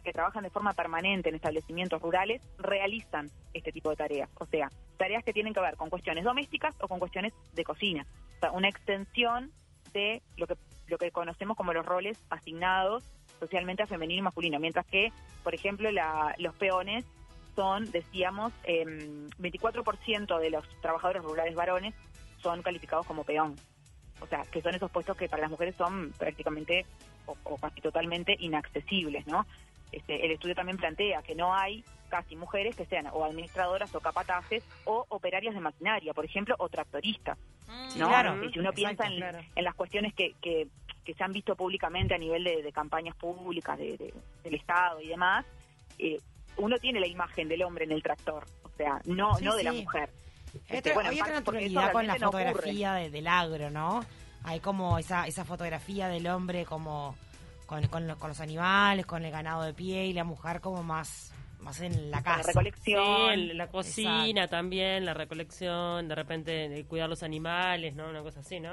que 0.00 0.12
trabajan 0.12 0.42
de 0.42 0.50
forma 0.50 0.72
permanente 0.72 1.28
en 1.28 1.34
establecimientos 1.34 2.00
rurales 2.00 2.40
realizan 2.58 3.30
este 3.52 3.72
tipo 3.72 3.90
de 3.90 3.96
tareas, 3.96 4.30
o 4.38 4.46
sea, 4.46 4.70
tareas 4.96 5.24
que 5.24 5.32
tienen 5.32 5.52
que 5.52 5.60
ver 5.60 5.76
con 5.76 5.90
cuestiones 5.90 6.24
domésticas 6.24 6.74
o 6.80 6.88
con 6.88 6.98
cuestiones 6.98 7.32
de 7.52 7.64
cocina, 7.64 8.06
o 8.36 8.40
sea, 8.40 8.52
una 8.52 8.68
extensión 8.68 9.52
de 9.92 10.22
lo 10.36 10.46
que 10.46 10.56
lo 10.92 10.98
que 10.98 11.10
conocemos 11.10 11.56
como 11.56 11.72
los 11.72 11.86
roles 11.86 12.18
asignados 12.28 13.02
socialmente 13.40 13.82
a 13.82 13.86
femenino 13.86 14.20
y 14.20 14.22
masculino, 14.22 14.60
mientras 14.60 14.86
que, 14.86 15.10
por 15.42 15.54
ejemplo, 15.54 15.90
la, 15.90 16.34
los 16.38 16.54
peones 16.54 17.04
son, 17.56 17.90
decíamos, 17.90 18.52
eh, 18.64 18.82
em, 18.82 19.28
24% 19.38 20.38
de 20.38 20.50
los 20.50 20.64
trabajadores 20.80 21.22
rurales 21.22 21.54
varones 21.54 21.94
son 22.40 22.62
calificados 22.62 23.06
como 23.06 23.24
peón. 23.24 23.56
O 24.20 24.26
sea, 24.26 24.42
que 24.52 24.62
son 24.62 24.74
esos 24.74 24.90
puestos 24.90 25.16
que 25.16 25.28
para 25.28 25.42
las 25.42 25.50
mujeres 25.50 25.74
son 25.74 26.12
prácticamente 26.16 26.86
o 27.26 27.56
casi 27.56 27.80
totalmente 27.80 28.36
inaccesibles, 28.38 29.26
¿no? 29.26 29.46
Este, 29.92 30.24
el 30.24 30.32
estudio 30.32 30.54
también 30.54 30.78
plantea 30.78 31.22
que 31.22 31.34
no 31.34 31.54
hay 31.54 31.84
casi 32.08 32.34
mujeres 32.36 32.74
que 32.76 32.86
sean 32.86 33.06
o 33.12 33.24
administradoras 33.24 33.94
o 33.94 34.00
capataces 34.00 34.64
o 34.84 35.06
operarias 35.08 35.54
de 35.54 35.60
maquinaria, 35.60 36.12
por 36.12 36.24
ejemplo, 36.24 36.54
o 36.58 36.68
tractoristas. 36.68 37.38
Mm, 37.68 37.98
¿no? 37.98 38.08
Claro, 38.08 38.50
si 38.50 38.58
uno 38.58 38.72
piensa 38.72 39.06
en, 39.06 39.64
las 39.64 39.74
cuestiones 39.74 40.12
que, 40.14 40.34
que, 40.40 40.68
se 41.04 41.24
han 41.24 41.32
visto 41.32 41.56
públicamente 41.56 42.14
a 42.14 42.18
nivel 42.18 42.44
de, 42.44 42.72
campañas 42.72 43.14
públicas 43.16 43.78
de, 43.78 44.14
del 44.44 44.54
Estado 44.54 45.00
y 45.00 45.08
demás, 45.08 45.44
eh, 45.98 46.18
uno 46.56 46.76
tiene 46.78 47.00
la 47.00 47.06
imagen 47.06 47.48
del 47.48 47.62
hombre 47.62 47.84
en 47.84 47.92
el 47.92 48.02
tractor, 48.02 48.46
o 48.62 48.70
sea, 48.76 49.00
no, 49.06 49.38
no 49.40 49.56
de 49.56 49.64
la 49.64 49.72
mujer. 49.72 50.10
Este, 50.68 50.92
bueno, 50.92 51.10
hay 51.10 51.20
otra 51.20 51.34
naturalidad 51.34 51.92
con 51.92 52.06
la 52.06 52.16
fotografía 52.16 52.94
del 52.94 53.26
agro, 53.26 53.70
¿no? 53.70 54.04
Hay 54.44 54.60
como 54.60 54.98
esa, 54.98 55.26
esa 55.26 55.44
fotografía 55.44 56.08
del 56.08 56.26
hombre 56.26 56.64
como 56.64 57.16
con, 57.90 58.06
los 58.06 58.40
animales, 58.40 59.06
con 59.06 59.24
el 59.24 59.30
ganado 59.30 59.62
de 59.62 59.74
pie 59.74 60.06
y 60.06 60.12
la 60.12 60.24
mujer 60.24 60.60
como 60.60 60.82
más 60.82 61.34
más 61.60 61.80
en 61.80 62.10
la 62.10 62.22
casa. 62.22 62.38
La 62.38 62.46
recolección. 62.46 63.56
la 63.56 63.68
cocina 63.68 64.48
también, 64.48 65.04
la 65.04 65.14
recolección, 65.14 66.08
de 66.08 66.14
repente 66.16 66.84
cuidar 66.88 67.08
los 67.08 67.22
animales, 67.22 67.94
¿no? 67.94 68.08
Una 68.08 68.20
cosa 68.20 68.40
así, 68.40 68.58
¿no? 68.58 68.72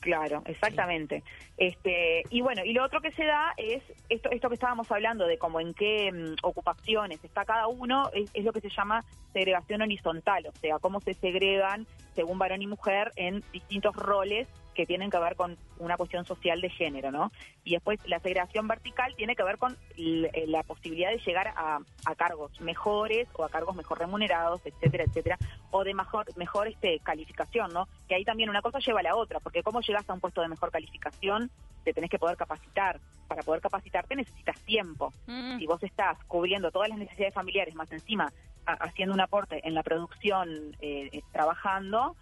Claro, 0.00 0.42
exactamente. 0.46 1.24
Este, 1.56 2.22
y 2.30 2.40
bueno, 2.40 2.64
y 2.64 2.72
lo 2.72 2.84
otro 2.84 3.00
que 3.00 3.10
se 3.12 3.24
da 3.24 3.52
es 3.56 3.82
esto, 4.08 4.30
esto 4.30 4.48
que 4.48 4.54
estábamos 4.54 4.90
hablando 4.92 5.26
de 5.26 5.38
cómo 5.38 5.60
en 5.60 5.74
qué 5.74 6.12
mm, 6.12 6.36
ocupaciones 6.42 7.22
está 7.24 7.44
cada 7.44 7.66
uno, 7.66 8.08
es, 8.12 8.44
lo 8.44 8.52
que 8.52 8.60
se 8.60 8.70
llama 8.70 9.04
segregación 9.32 9.82
horizontal, 9.82 10.46
o 10.46 10.52
sea, 10.60 10.78
cómo 10.78 11.00
se 11.00 11.14
segregan 11.14 11.86
según 12.14 12.38
varón 12.38 12.62
y 12.62 12.68
mujer 12.68 13.10
en 13.16 13.42
distintos 13.52 13.96
roles 13.96 14.46
que 14.78 14.86
tienen 14.86 15.10
que 15.10 15.18
ver 15.18 15.34
con 15.34 15.58
una 15.80 15.96
cuestión 15.96 16.24
social 16.24 16.60
de 16.60 16.70
género, 16.70 17.10
¿no? 17.10 17.32
Y 17.64 17.72
después 17.72 17.98
la 18.06 18.20
segregación 18.20 18.68
vertical 18.68 19.12
tiene 19.16 19.34
que 19.34 19.42
ver 19.42 19.58
con 19.58 19.76
eh, 19.96 20.44
la 20.46 20.62
posibilidad 20.62 21.10
de 21.10 21.18
llegar 21.18 21.48
a, 21.48 21.80
cargos 22.16 22.60
mejores 22.60 23.26
o 23.32 23.44
a 23.44 23.48
cargos 23.48 23.74
mejor 23.74 23.98
remunerados, 23.98 24.60
etcétera, 24.64 25.02
etcétera, 25.02 25.36
o 25.72 25.82
de 25.82 25.94
mejor, 25.94 26.26
mejor 26.36 26.68
este, 26.68 27.00
calificación, 27.00 27.72
¿no? 27.72 27.88
Que 28.06 28.14
ahí 28.14 28.24
también 28.24 28.50
una 28.50 28.62
cosa 28.62 28.78
lleva 28.78 29.00
a 29.00 29.02
la 29.02 29.16
otra, 29.16 29.40
porque 29.40 29.64
cómo 29.64 29.80
llegas 29.80 30.08
a 30.08 30.14
un 30.14 30.20
puesto 30.20 30.42
de 30.42 30.48
mejor 30.48 30.70
calificación, 30.70 31.50
te 31.82 31.92
tenés 31.92 32.08
que 32.08 32.20
poder 32.20 32.36
capacitar. 32.36 33.00
Para 33.26 33.42
poder 33.42 33.60
capacitarte 33.60 34.14
necesitas 34.14 34.60
tiempo. 34.60 35.12
Mm. 35.26 35.58
Si 35.58 35.66
vos 35.66 35.82
estás 35.82 36.22
cubriendo 36.28 36.70
todas 36.70 36.88
las 36.88 36.98
necesidades 36.98 37.34
familiares, 37.34 37.74
más 37.74 37.90
encima 37.90 38.32
haciendo 38.64 39.14
un 39.14 39.20
aporte 39.20 39.66
en 39.66 39.74
la 39.74 39.82
producción, 39.82 40.76
eh, 40.80 41.08
eh, 41.12 41.22
trabajando, 41.32 42.14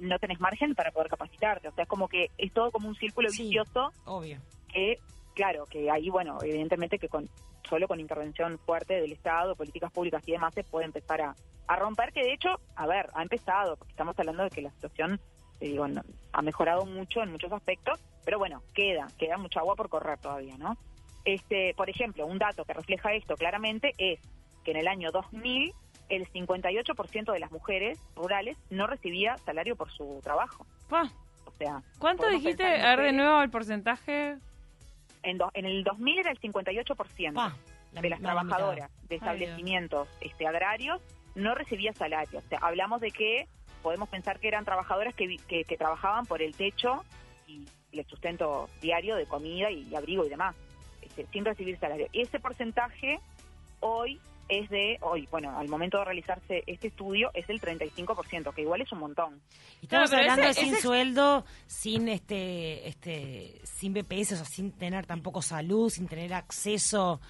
no 0.00 0.18
tenés 0.18 0.40
margen 0.40 0.74
para 0.74 0.90
poder 0.90 1.08
capacitarte. 1.08 1.68
O 1.68 1.72
sea, 1.72 1.84
es 1.84 1.88
como 1.88 2.08
que 2.08 2.30
es 2.38 2.52
todo 2.52 2.70
como 2.70 2.88
un 2.88 2.96
círculo 2.96 3.28
vicioso. 3.30 3.92
Obvio. 4.04 4.38
Que, 4.72 4.98
claro, 5.34 5.64
que 5.66 5.90
ahí, 5.90 6.10
bueno, 6.10 6.38
evidentemente 6.42 6.98
que 6.98 7.08
con 7.08 7.28
solo 7.68 7.86
con 7.86 8.00
intervención 8.00 8.58
fuerte 8.58 8.94
del 8.94 9.12
Estado, 9.12 9.54
políticas 9.54 9.92
públicas 9.92 10.22
y 10.26 10.32
demás 10.32 10.54
se 10.54 10.64
puede 10.64 10.86
empezar 10.86 11.20
a, 11.20 11.34
a 11.66 11.76
romper, 11.76 12.12
que 12.12 12.22
de 12.22 12.32
hecho, 12.32 12.48
a 12.76 12.86
ver, 12.86 13.10
ha 13.14 13.22
empezado, 13.22 13.76
porque 13.76 13.92
estamos 13.92 14.18
hablando 14.18 14.44
de 14.44 14.50
que 14.50 14.62
la 14.62 14.70
situación 14.70 15.20
digo, 15.60 15.86
ha 16.32 16.42
mejorado 16.42 16.86
mucho 16.86 17.22
en 17.22 17.32
muchos 17.32 17.52
aspectos, 17.52 18.00
pero 18.24 18.38
bueno, 18.38 18.62
queda, 18.74 19.08
queda 19.18 19.36
mucha 19.38 19.60
agua 19.60 19.74
por 19.74 19.88
correr 19.88 20.18
todavía, 20.18 20.56
¿no? 20.56 20.76
Este, 21.24 21.74
por 21.74 21.90
ejemplo, 21.90 22.26
un 22.26 22.38
dato 22.38 22.64
que 22.64 22.72
refleja 22.72 23.12
esto 23.12 23.36
claramente 23.36 23.92
es 23.98 24.20
que 24.64 24.70
en 24.70 24.78
el 24.78 24.88
año 24.88 25.10
2000 25.10 25.72
el 26.08 26.30
58% 26.32 27.32
de 27.32 27.38
las 27.38 27.50
mujeres 27.50 27.98
rurales 28.16 28.56
no 28.70 28.86
recibía 28.86 29.36
salario 29.38 29.76
por 29.76 29.90
su 29.90 30.20
trabajo. 30.22 30.66
O 30.90 31.52
sea, 31.58 31.82
¿cuánto 31.98 32.28
dijiste? 32.28 32.64
A 32.64 32.96
ver 32.96 33.06
de 33.06 33.12
nuevo 33.12 33.42
el 33.42 33.50
porcentaje. 33.50 34.38
En, 35.22 35.38
en 35.54 35.64
el 35.64 35.84
2000 35.84 36.18
era 36.18 36.30
el 36.30 36.40
58% 36.40 37.52
de 38.00 38.08
las 38.08 38.20
trabajadoras 38.20 38.90
de 39.08 39.16
establecimientos 39.16 40.08
este, 40.20 40.46
agrarios 40.46 41.00
no 41.34 41.54
recibía 41.54 41.92
salario. 41.92 42.40
O 42.40 42.48
sea, 42.48 42.58
hablamos 42.60 43.00
de 43.00 43.10
que 43.10 43.48
podemos 43.82 44.08
pensar 44.08 44.40
que 44.40 44.48
eran 44.48 44.64
trabajadoras 44.64 45.14
que, 45.14 45.36
que, 45.46 45.76
trabajaban 45.76 46.26
por 46.26 46.42
el 46.42 46.54
techo 46.54 47.04
y 47.46 47.64
el 47.92 48.06
sustento 48.06 48.68
diario 48.80 49.16
de 49.16 49.26
comida 49.26 49.70
y, 49.70 49.94
abrigo 49.94 50.24
y 50.24 50.28
demás, 50.28 50.54
este, 51.02 51.26
sin 51.32 51.44
recibir 51.44 51.78
salario. 51.78 52.08
Ese 52.12 52.40
porcentaje 52.40 53.20
hoy 53.80 54.20
es 54.48 54.68
de, 54.70 54.98
hoy, 55.02 55.28
bueno, 55.30 55.56
al 55.58 55.68
momento 55.68 55.98
de 55.98 56.04
realizarse 56.04 56.64
este 56.66 56.88
estudio, 56.88 57.30
es 57.34 57.48
el 57.48 57.60
35%, 57.60 58.54
que 58.54 58.62
igual 58.62 58.80
es 58.80 58.90
un 58.92 59.00
montón. 59.00 59.40
Estamos 59.82 60.12
hablando 60.12 60.46
de 60.46 60.54
sin 60.54 60.76
sueldo, 60.76 61.44
sin 61.66 62.08
este, 62.08 62.88
este, 62.88 63.60
sin 63.64 63.92
BPS, 63.92 64.32
o 64.32 64.36
sea, 64.36 64.44
sin 64.44 64.72
tener 64.72 65.06
tampoco 65.06 65.42
salud, 65.42 65.90
sin 65.90 66.08
tener 66.08 66.32
acceso 66.34 67.20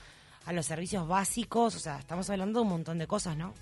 a 0.47 0.53
los 0.53 0.67
servicios 0.67 1.07
básicos, 1.07 1.77
o 1.77 1.79
sea, 1.79 1.99
estamos 1.99 2.31
hablando 2.31 2.61
de 2.61 2.63
un 2.63 2.71
montón 2.71 2.99
de 2.99 3.07
cosas, 3.07 3.37
¿no? 3.37 3.53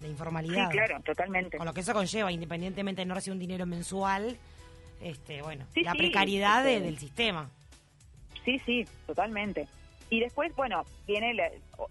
De 0.00 0.08
informalidad. 0.08 0.70
Sí, 0.70 0.76
claro, 0.76 1.00
totalmente. 1.00 1.56
Con 1.56 1.66
lo 1.66 1.72
que 1.72 1.80
eso 1.80 1.94
conlleva, 1.94 2.30
independientemente 2.30 3.00
de 3.02 3.06
no 3.06 3.14
recibir 3.14 3.34
un 3.34 3.40
dinero 3.40 3.64
mensual, 3.64 4.36
este, 5.00 5.40
bueno, 5.42 5.64
la 5.76 5.94
precariedad 5.94 6.64
del 6.64 6.98
sistema. 6.98 7.48
Sí, 8.44 8.60
sí, 8.66 8.84
totalmente. 9.06 9.66
Y 10.08 10.20
después, 10.20 10.54
bueno, 10.54 10.84
viene 11.06 11.34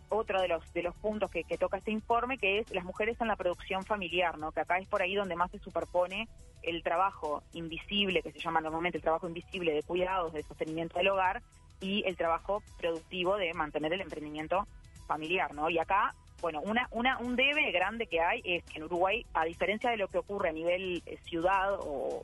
otro 0.10 0.41
de 0.41 0.48
los 0.48 0.74
de 0.74 0.84
los 0.84 0.95
puntos 0.95 1.29
que, 1.29 1.43
toca 1.57 1.77
este 1.77 1.91
informe, 1.91 2.38
que 2.38 2.60
es 2.60 2.72
las 2.74 2.86
mujeres 2.86 3.19
en 3.19 3.27
la 3.27 3.36
producción 3.36 3.84
familiar, 3.84 4.38
¿no? 4.38 4.51
Que 4.51 4.62
acá 4.62 4.77
es 4.77 4.88
por 4.88 5.01
ahí 5.01 5.15
donde 5.15 5.36
más 5.36 5.51
se 5.51 5.60
superpone 5.60 6.29
el 6.63 6.81
trabajo 6.81 7.43
invisible, 7.53 8.22
que 8.22 8.31
se 8.31 8.39
llama 8.39 8.62
normalmente 8.62 8.98
el 8.98 9.03
trabajo 9.03 9.27
invisible 9.27 9.74
de 9.74 9.84
cuidados, 9.84 10.34
de 10.34 10.43
sostenimiento 10.43 10.98
del 10.98 11.10
hogar, 11.10 11.43
y 11.81 12.03
el 12.07 12.15
trabajo 12.15 12.63
productivo 12.77 13.36
de 13.36 13.53
mantener 13.53 13.91
el 13.91 14.01
emprendimiento 14.01 14.65
familiar, 15.07 15.53
¿no? 15.53 15.69
Y 15.69 15.77
acá, 15.77 16.15
bueno, 16.41 16.62
una, 16.62 16.88
una 16.91 17.17
un 17.17 17.36
debe 17.36 17.72
grande 17.72 18.07
que 18.07 18.22
hay 18.22 18.41
es 18.45 18.63
que 18.63 18.77
en 18.77 18.86
Uruguay, 18.86 19.25
a 19.34 19.43
diferencia 19.43 19.89
de 19.89 19.98
lo 19.98 20.07
que 20.07 20.19
ocurre 20.19 20.50
a 20.50 20.53
nivel 20.53 21.03
eh, 21.05 21.17
ciudad 21.25 21.74
o, 21.81 22.24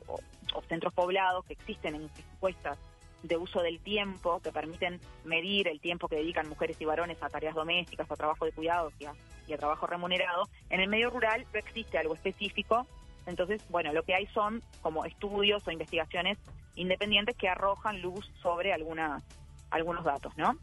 o 0.54 0.62
centros 0.68 0.94
poblados 0.94 1.44
que 1.44 1.52
existen 1.52 1.94
en 1.96 2.10
encuestas 2.32 2.78
de 3.22 3.36
uso 3.36 3.62
del 3.62 3.80
tiempo 3.80 4.40
que 4.40 4.52
permiten 4.52 5.00
medir 5.24 5.68
el 5.68 5.80
tiempo 5.80 6.08
que 6.08 6.16
dedican 6.16 6.48
mujeres 6.48 6.76
y 6.80 6.84
varones 6.84 7.22
a 7.22 7.28
tareas 7.28 7.54
domésticas, 7.54 8.10
a 8.10 8.16
trabajo 8.16 8.44
de 8.44 8.52
cuidados 8.52 8.92
y 8.98 9.04
a, 9.04 9.58
trabajo 9.58 9.86
remunerado. 9.86 10.48
En 10.70 10.80
el 10.80 10.88
medio 10.88 11.10
rural 11.10 11.46
no 11.52 11.58
existe 11.58 11.98
algo 11.98 12.14
específico, 12.14 12.86
entonces, 13.26 13.62
bueno, 13.68 13.92
lo 13.92 14.02
que 14.02 14.14
hay 14.14 14.26
son 14.28 14.62
como 14.80 15.04
estudios 15.04 15.66
o 15.66 15.70
investigaciones 15.70 16.38
independientes 16.74 17.36
que 17.36 17.48
arrojan 17.48 18.00
luz 18.00 18.30
sobre 18.40 18.72
alguna, 18.72 19.22
algunos 19.70 20.04
datos, 20.04 20.36
¿no? 20.36 20.56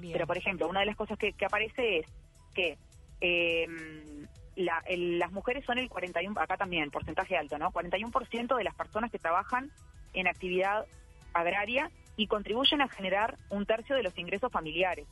Pero, 0.00 0.26
por 0.26 0.36
ejemplo, 0.36 0.68
una 0.68 0.80
de 0.80 0.86
las 0.86 0.96
cosas 0.96 1.18
que, 1.18 1.34
aparece 1.44 2.00
es 2.00 2.06
que 2.54 2.78
em, 3.20 4.26
las 4.54 5.32
mujeres 5.32 5.64
son 5.64 5.78
el 5.78 5.88
41, 5.88 6.38
acá 6.40 6.56
también, 6.56 6.90
porcentaje 6.90 7.36
alto, 7.36 7.58
¿no? 7.58 7.72
41% 7.72 8.56
de 8.56 8.64
las 8.64 8.74
personas 8.74 9.10
que 9.10 9.18
trabajan 9.18 9.72
en 10.12 10.28
actividad 10.28 10.86
agraria 11.32 11.90
y 12.16 12.26
contribuyen 12.26 12.80
a 12.80 12.88
generar 12.88 13.38
un 13.50 13.66
tercio 13.66 13.96
de 13.96 14.02
los 14.02 14.16
ingresos 14.18 14.50
familiares. 14.50 15.06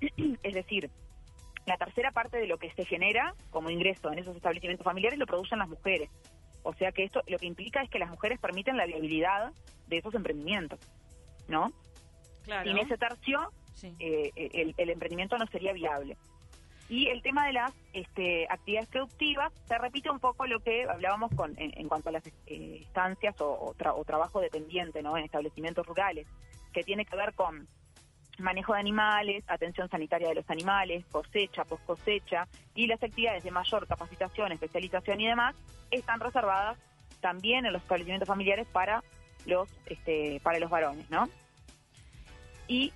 es 0.42 0.54
decir, 0.54 0.90
la 1.66 1.76
tercera 1.76 2.12
parte 2.12 2.36
de 2.36 2.46
lo 2.46 2.58
que 2.58 2.70
se 2.72 2.84
genera 2.84 3.34
como 3.50 3.70
ingreso 3.70 4.12
en 4.12 4.18
esos 4.18 4.36
establecimientos 4.36 4.84
familiares 4.84 5.18
lo 5.18 5.26
producen 5.26 5.58
las 5.58 5.68
mujeres. 5.68 6.10
O 6.62 6.74
sea 6.74 6.92
que 6.92 7.04
esto 7.04 7.22
lo 7.26 7.38
que 7.38 7.46
implica 7.46 7.82
es 7.82 7.90
que 7.90 7.98
las 7.98 8.10
mujeres 8.10 8.38
permiten 8.40 8.76
la 8.76 8.86
viabilidad 8.86 9.52
de 9.86 9.98
esos 9.98 10.14
emprendimientos, 10.14 10.80
¿no? 11.48 11.72
Claro. 12.44 12.68
Sin 12.68 12.78
ese 12.78 12.96
tercio, 12.96 13.52
eh, 13.98 14.30
el, 14.34 14.74
el 14.76 14.90
emprendimiento 14.90 15.38
no 15.38 15.46
sería 15.46 15.72
viable. 15.72 16.16
Y 16.88 17.08
el 17.08 17.20
tema 17.22 17.46
de 17.46 17.52
las 17.52 17.72
este, 17.92 18.46
actividades 18.48 18.88
productivas, 18.88 19.52
se 19.66 19.76
repite 19.78 20.10
un 20.10 20.20
poco 20.20 20.46
lo 20.46 20.60
que 20.60 20.84
hablábamos 20.84 21.32
con, 21.34 21.54
en, 21.58 21.88
cuanto 21.88 22.10
a 22.10 22.12
las 22.12 22.26
eh, 22.46 22.80
estancias 22.82 23.34
o, 23.40 23.74
trabajo 24.06 24.40
dependiente 24.40 25.02
¿no? 25.02 25.16
en 25.16 25.24
establecimientos 25.24 25.84
rurales, 25.84 26.28
que 26.72 26.84
tiene 26.84 27.04
que 27.04 27.16
ver 27.16 27.34
con 27.34 27.66
manejo 28.38 28.74
de 28.74 28.80
animales, 28.80 29.44
atención 29.48 29.88
sanitaria 29.88 30.28
de 30.28 30.36
los 30.36 30.48
animales, 30.50 31.04
cosecha, 31.06 31.64
post 31.64 31.84
cosecha, 31.86 32.46
y 32.74 32.86
las 32.86 33.02
actividades 33.02 33.42
de 33.42 33.50
mayor 33.50 33.86
capacitación, 33.86 34.52
especialización 34.52 35.20
y 35.20 35.26
demás, 35.26 35.56
están 35.90 36.20
reservadas 36.20 36.78
también 37.20 37.66
en 37.66 37.72
los 37.72 37.82
establecimientos 37.82 38.28
familiares 38.28 38.66
para 38.70 39.02
los, 39.46 39.68
este, 39.86 40.40
para 40.42 40.58
los 40.58 40.70
varones, 40.70 41.08
¿no? 41.10 41.28
Y 42.68 42.92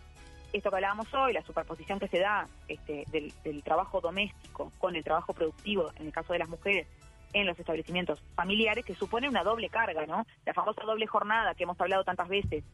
esto 0.52 0.70
que 0.70 0.76
hablábamos 0.76 1.12
hoy, 1.14 1.32
la 1.32 1.42
superposición 1.42 1.98
que 1.98 2.08
se 2.08 2.18
da 2.18 2.46
este, 2.68 3.04
del, 3.10 3.62
trabajo 3.62 4.00
doméstico 4.00 4.72
con 4.78 4.96
el 4.96 5.04
trabajo 5.04 5.32
productivo, 5.32 5.90
en 5.96 6.06
el 6.06 6.12
caso 6.12 6.32
de 6.32 6.38
las 6.38 6.48
mujeres, 6.48 6.86
en 7.32 7.46
los 7.46 7.58
establecimientos 7.58 8.20
familiares, 8.34 8.84
que 8.84 8.94
supone 8.94 9.28
una 9.28 9.44
doble 9.44 9.68
carga, 9.68 10.04
¿no? 10.06 10.26
La 10.44 10.52
famosa 10.52 10.82
doble 10.84 11.06
jornada 11.06 11.54
que 11.54 11.62
hemos 11.62 11.80
hablado 11.80 12.02
tantas 12.02 12.28
veces, 12.28 12.64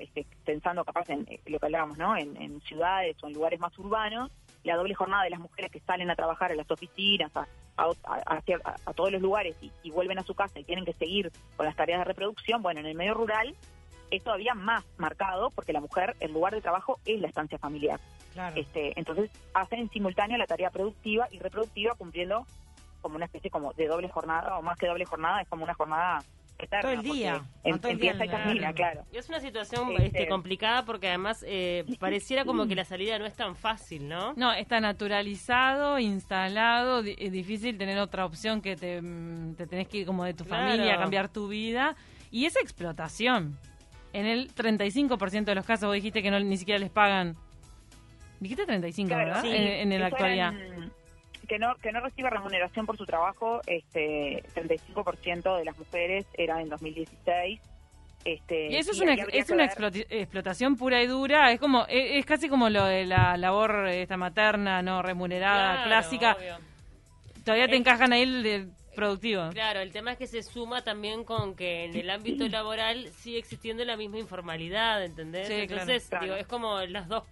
este, 0.00 0.26
pensando 0.44 0.84
capaz 0.84 1.10
en 1.10 1.26
eh, 1.28 1.40
lo 1.46 1.58
que 1.58 1.66
hablábamos, 1.66 1.98
¿no? 1.98 2.16
En, 2.16 2.60
ciudades 2.62 3.16
o 3.22 3.26
en 3.26 3.34
lugares 3.34 3.60
más 3.60 3.78
urbanos, 3.78 4.30
la 4.64 4.76
doble 4.76 4.94
jornada 4.94 5.24
de 5.24 5.30
las 5.30 5.40
mujeres 5.40 5.70
que 5.70 5.80
salen 5.80 6.10
a 6.10 6.16
trabajar 6.16 6.50
en 6.50 6.56
las 6.56 6.70
oficinas, 6.70 7.30
a, 7.36 7.46
a, 7.76 8.92
todos 8.94 9.12
los 9.12 9.20
lugares 9.20 9.56
y, 9.60 9.90
vuelven 9.90 10.18
a 10.18 10.22
su 10.22 10.34
casa 10.34 10.58
y 10.58 10.64
tienen 10.64 10.84
que 10.84 10.94
seguir 10.94 11.30
con 11.56 11.66
las 11.66 11.76
tareas 11.76 12.00
de 12.00 12.04
reproducción, 12.04 12.62
bueno, 12.62 12.80
en 12.80 12.86
el 12.86 12.94
medio 12.94 13.14
rural 13.14 13.54
es 14.10 14.22
todavía 14.22 14.54
más 14.54 14.84
marcado 14.98 15.50
porque 15.50 15.72
la 15.72 15.80
mujer, 15.80 16.16
el 16.20 16.32
lugar 16.32 16.54
de 16.54 16.60
trabajo 16.60 16.98
es 17.04 17.20
la 17.20 17.28
estancia 17.28 17.58
familiar. 17.58 18.00
Este, 18.54 18.92
entonces 18.96 19.30
hacen 19.54 19.80
en 19.80 19.90
simultáneo 19.90 20.36
la 20.36 20.46
tarea 20.46 20.70
productiva 20.70 21.26
y 21.30 21.38
reproductiva 21.38 21.94
cumpliendo 21.94 22.46
como 23.00 23.16
una 23.16 23.26
especie 23.26 23.50
como 23.50 23.72
de 23.72 23.86
doble 23.86 24.08
jornada 24.08 24.58
o 24.58 24.62
más 24.62 24.78
que 24.78 24.86
doble 24.86 25.04
jornada, 25.04 25.40
es 25.40 25.48
como 25.48 25.64
una 25.64 25.74
jornada 25.74 26.22
eterna. 26.58 26.82
Todo 26.82 26.92
el 26.92 27.02
día. 27.02 27.42
empieza 27.64 28.24
y 28.24 28.28
termina, 28.28 28.72
claro. 28.72 29.04
Es 29.12 29.28
una 29.28 29.40
situación 29.40 29.92
este, 29.92 30.06
este, 30.06 30.28
complicada 30.28 30.84
porque 30.84 31.08
además 31.08 31.44
eh, 31.46 31.84
pareciera 32.00 32.44
como 32.44 32.66
que 32.66 32.74
la 32.74 32.84
salida 32.84 33.18
no 33.18 33.26
es 33.26 33.34
tan 33.34 33.56
fácil, 33.56 34.08
¿no? 34.08 34.34
No, 34.34 34.52
está 34.52 34.80
naturalizado, 34.80 35.98
instalado, 35.98 37.00
es 37.00 37.32
difícil 37.32 37.78
tener 37.78 37.98
otra 37.98 38.24
opción 38.24 38.60
que 38.60 38.76
te, 38.76 39.00
mm, 39.00 39.54
te 39.54 39.66
tenés 39.66 39.88
que 39.88 39.98
ir 39.98 40.06
como 40.06 40.24
de 40.24 40.34
tu 40.34 40.44
familia, 40.44 40.98
cambiar 40.98 41.28
tu 41.28 41.48
vida. 41.48 41.96
Y 42.30 42.46
esa 42.46 42.60
explotación 42.60 43.56
en 44.12 44.26
el 44.26 44.54
35% 44.54 45.44
de 45.44 45.54
los 45.54 45.66
casos 45.66 45.86
vos 45.86 45.94
dijiste 45.94 46.22
que 46.22 46.30
no 46.30 46.40
ni 46.40 46.56
siquiera 46.56 46.78
les 46.78 46.90
pagan. 46.90 47.36
Dijiste 48.40 48.66
35, 48.66 49.16
¿verdad? 49.16 49.44
en, 49.44 50.00
la 50.00 50.06
actualidad. 50.06 50.52
que 51.48 51.58
no 51.58 51.74
que 51.76 51.90
no 51.92 52.00
recibe 52.00 52.28
remuneración 52.28 52.84
por 52.86 52.96
su 52.96 53.06
trabajo, 53.06 53.60
este 53.66 54.42
35% 54.54 55.58
de 55.58 55.64
las 55.64 55.78
mujeres 55.78 56.26
eran 56.34 56.60
en 56.60 56.68
2016 56.68 57.60
Este, 58.24 58.72
y 58.72 58.76
eso 58.76 58.92
es 58.92 59.00
una, 59.00 59.14
es 59.14 59.50
una 59.50 59.64
explotación 59.64 60.76
pura 60.76 61.02
y 61.02 61.06
dura, 61.06 61.52
es 61.52 61.60
como 61.60 61.86
es, 61.88 62.26
casi 62.26 62.48
como 62.48 62.68
lo 62.68 62.84
de 62.84 63.06
la 63.06 63.36
labor 63.36 63.88
esta 63.88 64.16
materna 64.16 64.82
no 64.82 65.02
remunerada 65.02 65.84
clásica. 65.84 66.36
Todavía 67.44 67.68
te 67.68 67.76
encajan 67.76 68.12
ahí 68.12 68.22
el, 68.22 68.72
productivo. 68.96 69.50
Claro, 69.50 69.80
el 69.80 69.92
tema 69.92 70.12
es 70.12 70.18
que 70.18 70.26
se 70.26 70.42
suma 70.42 70.82
también 70.82 71.22
con 71.22 71.54
que 71.54 71.84
en 71.84 71.94
el 71.94 72.10
ámbito 72.10 72.48
laboral 72.48 73.08
sigue 73.18 73.38
existiendo 73.38 73.84
la 73.84 73.96
misma 73.96 74.18
informalidad, 74.18 75.04
¿entendés? 75.04 75.48
Entonces, 75.48 76.10
digo, 76.20 76.34
es 76.34 76.46
como 76.46 76.80
las 76.80 77.06
dos 77.06 77.22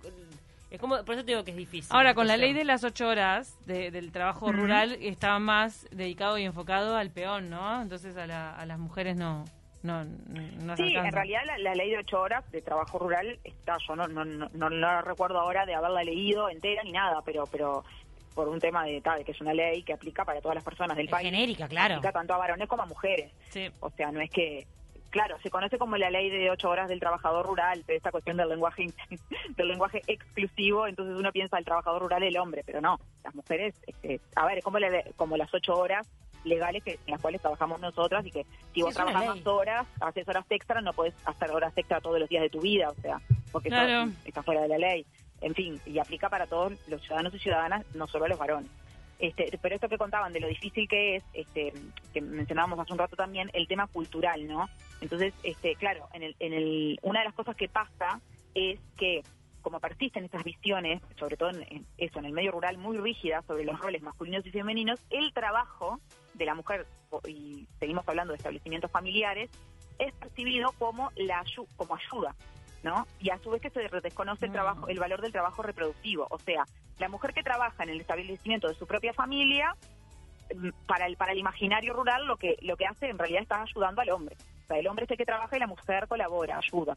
es 0.75 0.81
como, 0.81 1.05
por 1.05 1.15
eso 1.15 1.25
te 1.25 1.31
digo 1.31 1.45
que 1.45 1.53
es 1.53 1.57
difícil. 1.57 1.95
Ahora, 1.95 2.15
con 2.15 2.27
la 2.27 2.37
ley 2.37 2.53
de 2.53 2.65
las 2.65 2.83
ocho 2.83 3.07
horas 3.07 3.57
del 3.65 4.11
trabajo 4.11 4.51
rural, 4.51 4.99
estaba 5.01 5.39
más 5.39 5.87
dedicado 5.93 6.37
y 6.37 6.43
enfocado 6.43 6.97
al 6.97 7.11
peón, 7.11 7.49
¿no? 7.49 7.81
Entonces 7.81 8.17
a, 8.17 8.27
las 8.27 8.79
mujeres 8.81 9.17
no, 9.17 9.45
no, 9.85 10.03
no 10.03 10.77
Sí, 10.77 10.97
en 10.97 11.13
realidad 11.13 11.43
la, 11.59 11.75
ley 11.77 11.91
de 11.91 11.99
ocho 11.99 12.21
horas 12.21 12.51
de 12.51 12.61
trabajo 12.61 12.99
rural 12.99 13.39
está, 13.45 13.77
yo 13.87 13.95
no, 13.95 14.09
no, 14.09 14.25
no, 14.25 14.49
no, 14.69 15.03
recuerdo 15.03 15.39
ahora 15.39 15.65
de 15.65 15.77
haberla 15.77 16.03
leído 16.03 16.49
entera 16.49 16.83
ni 16.83 16.91
nada, 16.91 17.23
pero 17.25 17.45
pero 17.47 17.85
por 18.35 18.49
un 18.49 18.61
tema 18.61 18.85
de, 18.85 19.01
tal, 19.01 19.25
que 19.25 19.33
es 19.33 19.41
una 19.41 19.55
ley 19.55 19.83
que 19.83 19.93
aplica 19.93 20.25
para 20.25 20.41
todas 20.41 20.57
las 20.57 20.65
personas 20.65 20.97
del 20.97 21.09
país. 21.09 21.27
Genérica, 21.31 21.69
claro. 21.69 21.95
Aplica 21.95 22.13
tanto 22.13 22.35
a 22.35 22.39
varones 22.39 22.69
como 22.69 22.83
a 22.83 22.87
mujeres. 22.87 23.33
Sí. 23.51 23.71
O 23.81 23.91
sea, 23.91 24.11
no 24.11 24.21
es 24.21 24.31
que 24.31 24.67
claro, 25.15 25.39
se 25.45 25.49
conoce 25.49 25.79
como 25.79 25.97
la 25.97 26.11
ley 26.11 26.29
de 26.29 26.51
ocho 26.51 26.69
horas 26.69 26.89
del 26.89 26.99
trabajador 26.99 27.47
rural, 27.47 27.85
de 27.87 27.95
esta 27.95 28.11
cuestión 28.11 28.37
del 28.37 28.49
lenguaje 28.49 28.87
del 29.57 29.69
lenguaje 29.69 30.03
exclusivo, 30.09 30.89
entonces 30.89 31.15
uno 31.17 31.31
piensa 31.31 31.57
el 31.57 31.65
trabajador 31.65 32.03
rural 32.03 32.25
el 32.25 32.37
hombre, 32.37 32.65
pero 32.67 32.81
no, 32.81 32.99
las 33.23 33.33
mujeres, 33.33 33.77
este, 33.87 34.21
a 34.35 34.45
ver, 34.45 34.59
es 34.59 34.65
como, 34.65 34.79
como 35.15 35.37
las 35.37 35.55
ocho 35.55 35.75
horas 35.77 36.05
legales 36.43 36.83
que, 36.83 36.99
en 37.07 37.13
las 37.13 37.21
cuales 37.21 37.41
trabajamos 37.41 37.81
nosotras 37.81 38.27
y 38.27 38.33
que 38.33 38.45
si 38.75 38.83
vos 38.83 38.93
trabajas 38.93 39.25
más 39.25 39.47
horas, 39.47 39.87
haces 40.01 40.27
horas 40.27 40.47
extras, 40.51 40.83
no 40.83 40.93
puedes 40.93 41.15
hacer 41.25 41.51
horas 41.53 41.73
extras 41.77 42.03
todos 42.03 42.19
los 42.19 42.29
días 42.29 42.43
de 42.43 42.51
tu 42.51 42.61
vida, 42.61 42.91
o 42.91 43.01
sea, 43.01 43.21
porque 43.53 43.69
eso 43.69 44.13
está 44.25 44.43
fuera 44.43 44.63
de 44.63 44.69
la 44.69 44.79
ley. 44.79 45.07
En 45.45 45.55
fin, 45.55 45.79
y 45.85 45.99
aplica 45.99 46.31
para 46.31 46.47
todos 46.47 46.73
los 46.89 47.03
ciudadanos 47.03 47.35
y 47.35 47.39
ciudadanas, 47.39 47.85
no 47.95 48.07
solo 48.07 48.25
a 48.25 48.29
los 48.29 48.39
varones. 48.39 48.71
Este, 49.19 49.59
pero 49.61 49.75
esto 49.75 49.91
que 49.91 49.99
contaban 49.99 50.33
de 50.33 50.41
lo 50.41 50.49
difícil 50.49 50.89
que 50.89 51.17
es, 51.17 51.25
este, 51.35 51.75
que 52.15 52.23
mencionábamos 52.23 52.79
hace 52.79 52.93
un 52.95 52.99
rato 52.99 53.15
también, 53.15 53.51
el 53.53 53.69
tema 53.69 53.87
cultural, 53.87 54.47
¿no? 54.47 54.71
Entonces, 55.03 55.35
este, 55.43 55.77
claro, 55.77 56.09
en 56.15 56.23
el, 56.23 56.37
en 56.41 56.55
el, 56.55 56.99
una 57.03 57.21
de 57.21 57.27
las 57.27 57.35
cosas 57.35 57.57
que 57.57 57.69
pasa 57.69 58.21
es 58.55 58.81
que 58.97 59.23
como 59.61 59.81
persisten 59.81 60.25
estas 60.25 60.45
visiones, 60.45 61.03
sobre 61.19 61.37
todo 61.37 61.51
en, 61.51 61.87
eso, 61.99 62.19
en 62.19 62.25
el 62.25 62.33
medio 62.33 62.53
rural, 62.53 62.79
muy 62.79 62.97
rígidas 62.97 63.45
sobre 63.45 63.65
los 63.65 63.79
roles 63.79 64.03
masculinos 64.03 64.47
y 64.47 64.51
femeninos, 64.51 64.99
el 65.11 65.33
trabajo 65.35 66.01
de 66.33 66.47
la 66.47 66.55
mujer, 66.55 66.87
y 67.29 67.67
seguimos 67.79 68.09
hablando 68.09 68.33
de 68.33 68.39
establecimientos 68.39 68.91
familiares, 68.91 69.51
es 69.99 70.13
percibido 70.15 70.73
como 70.79 71.11
la 71.17 71.45
como 71.77 71.97
ayuda, 71.97 72.35
¿no? 72.85 73.07
Y 73.19 73.31
a 73.31 73.39
su 73.39 73.51
vez 73.51 73.63
que 73.63 73.71
se 73.71 73.89
desconoce 73.89 74.47
el 74.47 74.53
trabajo, 74.53 74.87
el 74.89 75.01
valor 75.01 75.23
del 75.23 75.33
trabajo 75.33 75.63
reproductivo, 75.63 76.29
o 76.31 76.39
sea, 76.39 76.65
la 76.99 77.09
mujer 77.09 77.33
que 77.33 77.43
trabaja 77.43 77.83
en 77.83 77.89
el 77.89 78.01
establecimiento 78.01 78.69
de 78.69 78.75
su 78.75 78.87
propia 78.87 79.15
familia 79.15 79.75
mm, 80.55 80.69
para 80.87 81.07
el 81.07 81.17
para 81.17 81.33
el 81.33 81.39
imaginario 81.39 81.95
rural 81.95 82.27
lo 82.27 82.37
que 82.37 82.57
lo 82.61 82.77
que 82.77 82.87
hace 82.87 83.09
en 83.09 83.19
realidad 83.19 83.43
está 83.43 83.63
ayudando 83.63 84.03
al 84.03 84.11
hombre. 84.11 84.37
O 84.65 84.67
sea, 84.67 84.79
el 84.79 84.87
hombre 84.87 85.07
es 85.07 85.11
el 85.11 85.17
que 85.17 85.25
trabaja 85.25 85.57
y 85.57 85.61
la 85.61 85.67
mujer 85.67 86.07
colabora, 86.07 86.59
ayuda. 86.59 86.97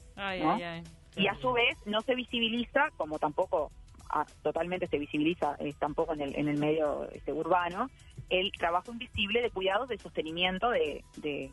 Y 1.15 1.27
a 1.27 1.35
su 1.35 1.51
vez 1.53 1.77
no 1.85 2.01
se 2.01 2.15
visibiliza, 2.15 2.91
como 2.97 3.17
tampoco 3.17 3.71
ah, 4.09 4.25
totalmente 4.43 4.87
se 4.87 4.99
visibiliza 4.99 5.55
eh, 5.59 5.73
tampoco 5.79 6.13
en 6.13 6.21
el, 6.21 6.35
en 6.35 6.47
el 6.47 6.57
medio 6.57 7.09
este, 7.11 7.33
urbano, 7.33 7.89
el 8.29 8.51
trabajo 8.51 8.91
invisible 8.91 9.41
de 9.41 9.49
cuidados, 9.49 9.87
de 9.89 9.97
sostenimiento 9.97 10.69
de, 10.69 11.03
de, 11.17 11.51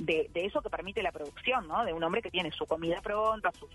de, 0.00 0.30
eso 0.34 0.62
que 0.62 0.70
permite 0.70 1.02
la 1.02 1.12
producción, 1.12 1.68
¿no? 1.68 1.84
De 1.84 1.92
un 1.92 2.02
hombre 2.02 2.22
que 2.22 2.30
tiene 2.30 2.50
su 2.50 2.66
comida 2.66 3.00
pronta, 3.02 3.50
su, 3.52 3.68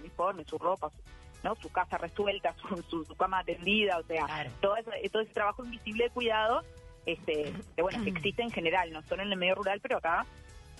uniforme, 0.00 0.44
su 0.44 0.58
ropa, 0.58 0.90
su, 0.90 0.96
¿no? 1.42 1.54
Su 1.56 1.70
casa 1.70 1.96
resuelta, 1.98 2.54
su, 2.88 3.04
su, 3.04 3.14
cama 3.16 3.40
atendida, 3.40 3.98
o 3.98 4.02
sea, 4.02 4.26
todo, 4.60 4.76
ese, 4.76 5.08
todo 5.10 5.22
ese 5.22 5.32
trabajo 5.32 5.64
invisible 5.64 6.04
de 6.04 6.10
cuidado, 6.10 6.62
este, 7.06 7.52
que 7.74 7.82
bueno, 7.82 8.02
que 8.04 8.10
existe 8.10 8.42
en 8.42 8.50
general, 8.50 8.92
no 8.92 9.02
solo 9.02 9.22
en 9.22 9.32
el 9.32 9.38
medio 9.38 9.54
rural, 9.54 9.80
pero 9.80 9.98
acá 9.98 10.26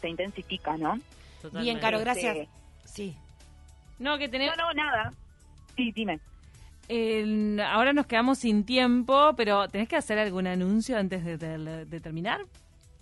se 0.01 0.09
intensifica, 0.09 0.77
¿no? 0.77 0.99
Bien, 1.53 1.79
Caro, 1.79 1.99
gracias. 2.01 2.49
sí. 2.85 3.17
No, 3.99 4.17
que 4.17 4.29
tenemos... 4.31 4.57
No, 4.57 4.65
no, 4.65 4.73
nada. 4.73 5.13
Sí, 5.77 5.93
dime. 5.93 6.21
ahora 7.63 7.93
nos 7.93 8.07
quedamos 8.07 8.39
sin 8.39 8.65
tiempo, 8.65 9.35
pero 9.37 9.69
¿tenés 9.69 9.89
que 9.89 9.97
hacer 9.97 10.19
algún 10.19 10.47
anuncio 10.47 10.97
antes 10.97 11.23
de 11.23 12.01
terminar? 12.01 12.41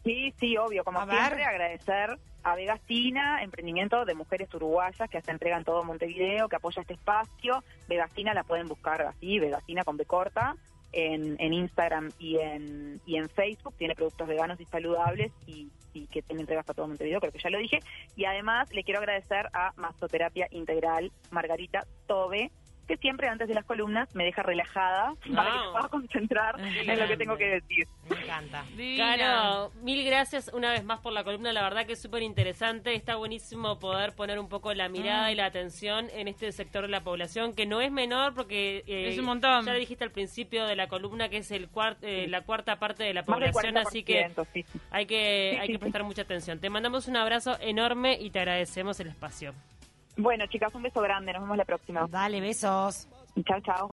Sí, 0.08 0.32
sí, 0.40 0.56
obvio. 0.56 0.84
Como 0.84 1.04
siempre, 1.04 1.44
agradecer 1.44 2.18
a 2.42 2.56
Vegasina, 2.56 3.42
emprendimiento 3.42 4.06
de 4.06 4.14
mujeres 4.14 4.48
uruguayas 4.54 5.10
que 5.10 5.20
se 5.20 5.30
entregan 5.30 5.64
todo 5.64 5.84
Montevideo, 5.84 6.48
que 6.48 6.56
apoya 6.56 6.80
este 6.80 6.94
espacio. 6.94 7.62
Vegasina 7.88 8.32
la 8.32 8.42
pueden 8.42 8.68
buscar 8.68 9.02
así, 9.02 9.38
Vegasina 9.38 9.84
con 9.84 9.98
B 9.98 10.06
corta, 10.06 10.56
en, 10.92 11.36
en 11.38 11.52
Instagram 11.52 12.10
y 12.18 12.38
en, 12.38 13.02
y 13.04 13.16
en 13.16 13.28
Facebook. 13.28 13.74
Tiene 13.76 13.94
productos 13.94 14.26
veganos 14.26 14.58
y 14.58 14.64
saludables 14.64 15.30
y, 15.46 15.68
y 15.92 16.06
que 16.06 16.22
tiene 16.22 16.40
entregas 16.40 16.66
a 16.70 16.72
todo 16.72 16.88
Montevideo, 16.88 17.20
creo 17.20 17.32
que 17.32 17.40
ya 17.40 17.50
lo 17.50 17.58
dije. 17.58 17.80
Y 18.16 18.24
además 18.24 18.72
le 18.72 18.84
quiero 18.84 19.00
agradecer 19.00 19.50
a 19.52 19.74
Mastoterapia 19.76 20.48
Integral 20.52 21.12
Margarita 21.30 21.84
Tobe, 22.06 22.50
que 22.88 22.96
siempre 22.96 23.28
antes 23.28 23.46
de 23.46 23.54
las 23.54 23.64
columnas 23.64 24.12
me 24.14 24.24
deja 24.24 24.42
relajada 24.42 25.14
para 25.34 25.50
que 25.52 25.58
pueda 25.70 25.88
concentrar 25.88 26.58
en 26.58 26.98
lo 26.98 27.06
que 27.06 27.16
tengo 27.16 27.36
que 27.36 27.44
decir. 27.44 27.86
Me 28.08 28.16
encanta. 28.16 28.64
Claro, 28.96 29.70
mil 29.82 30.04
gracias 30.04 30.50
una 30.52 30.72
vez 30.72 30.82
más 30.84 31.00
por 31.00 31.12
la 31.12 31.22
columna, 31.22 31.52
la 31.52 31.62
verdad 31.62 31.86
que 31.86 31.92
es 31.92 32.02
súper 32.02 32.22
interesante, 32.22 32.94
está 32.94 33.16
buenísimo 33.16 33.78
poder 33.78 34.14
poner 34.14 34.38
un 34.38 34.48
poco 34.48 34.72
la 34.72 34.88
mirada 34.88 35.28
mm. 35.28 35.32
y 35.32 35.34
la 35.34 35.44
atención 35.44 36.08
en 36.14 36.28
este 36.28 36.50
sector 36.50 36.82
de 36.82 36.88
la 36.88 37.02
población, 37.02 37.52
que 37.52 37.66
no 37.66 37.80
es 37.80 37.92
menor 37.92 38.34
porque 38.34 38.82
eh, 38.86 39.10
es 39.10 39.18
un 39.18 39.26
montón. 39.26 39.66
ya 39.66 39.74
dijiste 39.74 40.04
al 40.04 40.10
principio 40.10 40.66
de 40.66 40.74
la 40.74 40.88
columna 40.88 41.28
que 41.28 41.38
es 41.38 41.50
el 41.50 41.68
eh, 42.02 42.26
la 42.28 42.40
cuarta 42.42 42.78
parte 42.78 43.04
de 43.04 43.12
la 43.12 43.24
población, 43.24 43.76
así 43.76 44.02
que 44.02 44.30
hay 44.90 45.06
que, 45.06 45.58
hay 45.60 45.68
que 45.68 45.78
prestar 45.78 46.04
mucha 46.04 46.22
atención. 46.22 46.58
Te 46.58 46.70
mandamos 46.70 47.06
un 47.06 47.16
abrazo 47.16 47.58
enorme 47.60 48.18
y 48.18 48.30
te 48.30 48.38
agradecemos 48.38 48.98
el 49.00 49.08
espacio. 49.08 49.54
Bueno, 50.18 50.46
chicas, 50.46 50.74
un 50.74 50.82
beso 50.82 51.00
grande. 51.00 51.32
Nos 51.32 51.42
vemos 51.42 51.56
la 51.56 51.64
próxima. 51.64 52.06
Dale, 52.10 52.40
besos. 52.40 53.08
Chao, 53.46 53.60
chao. 53.60 53.86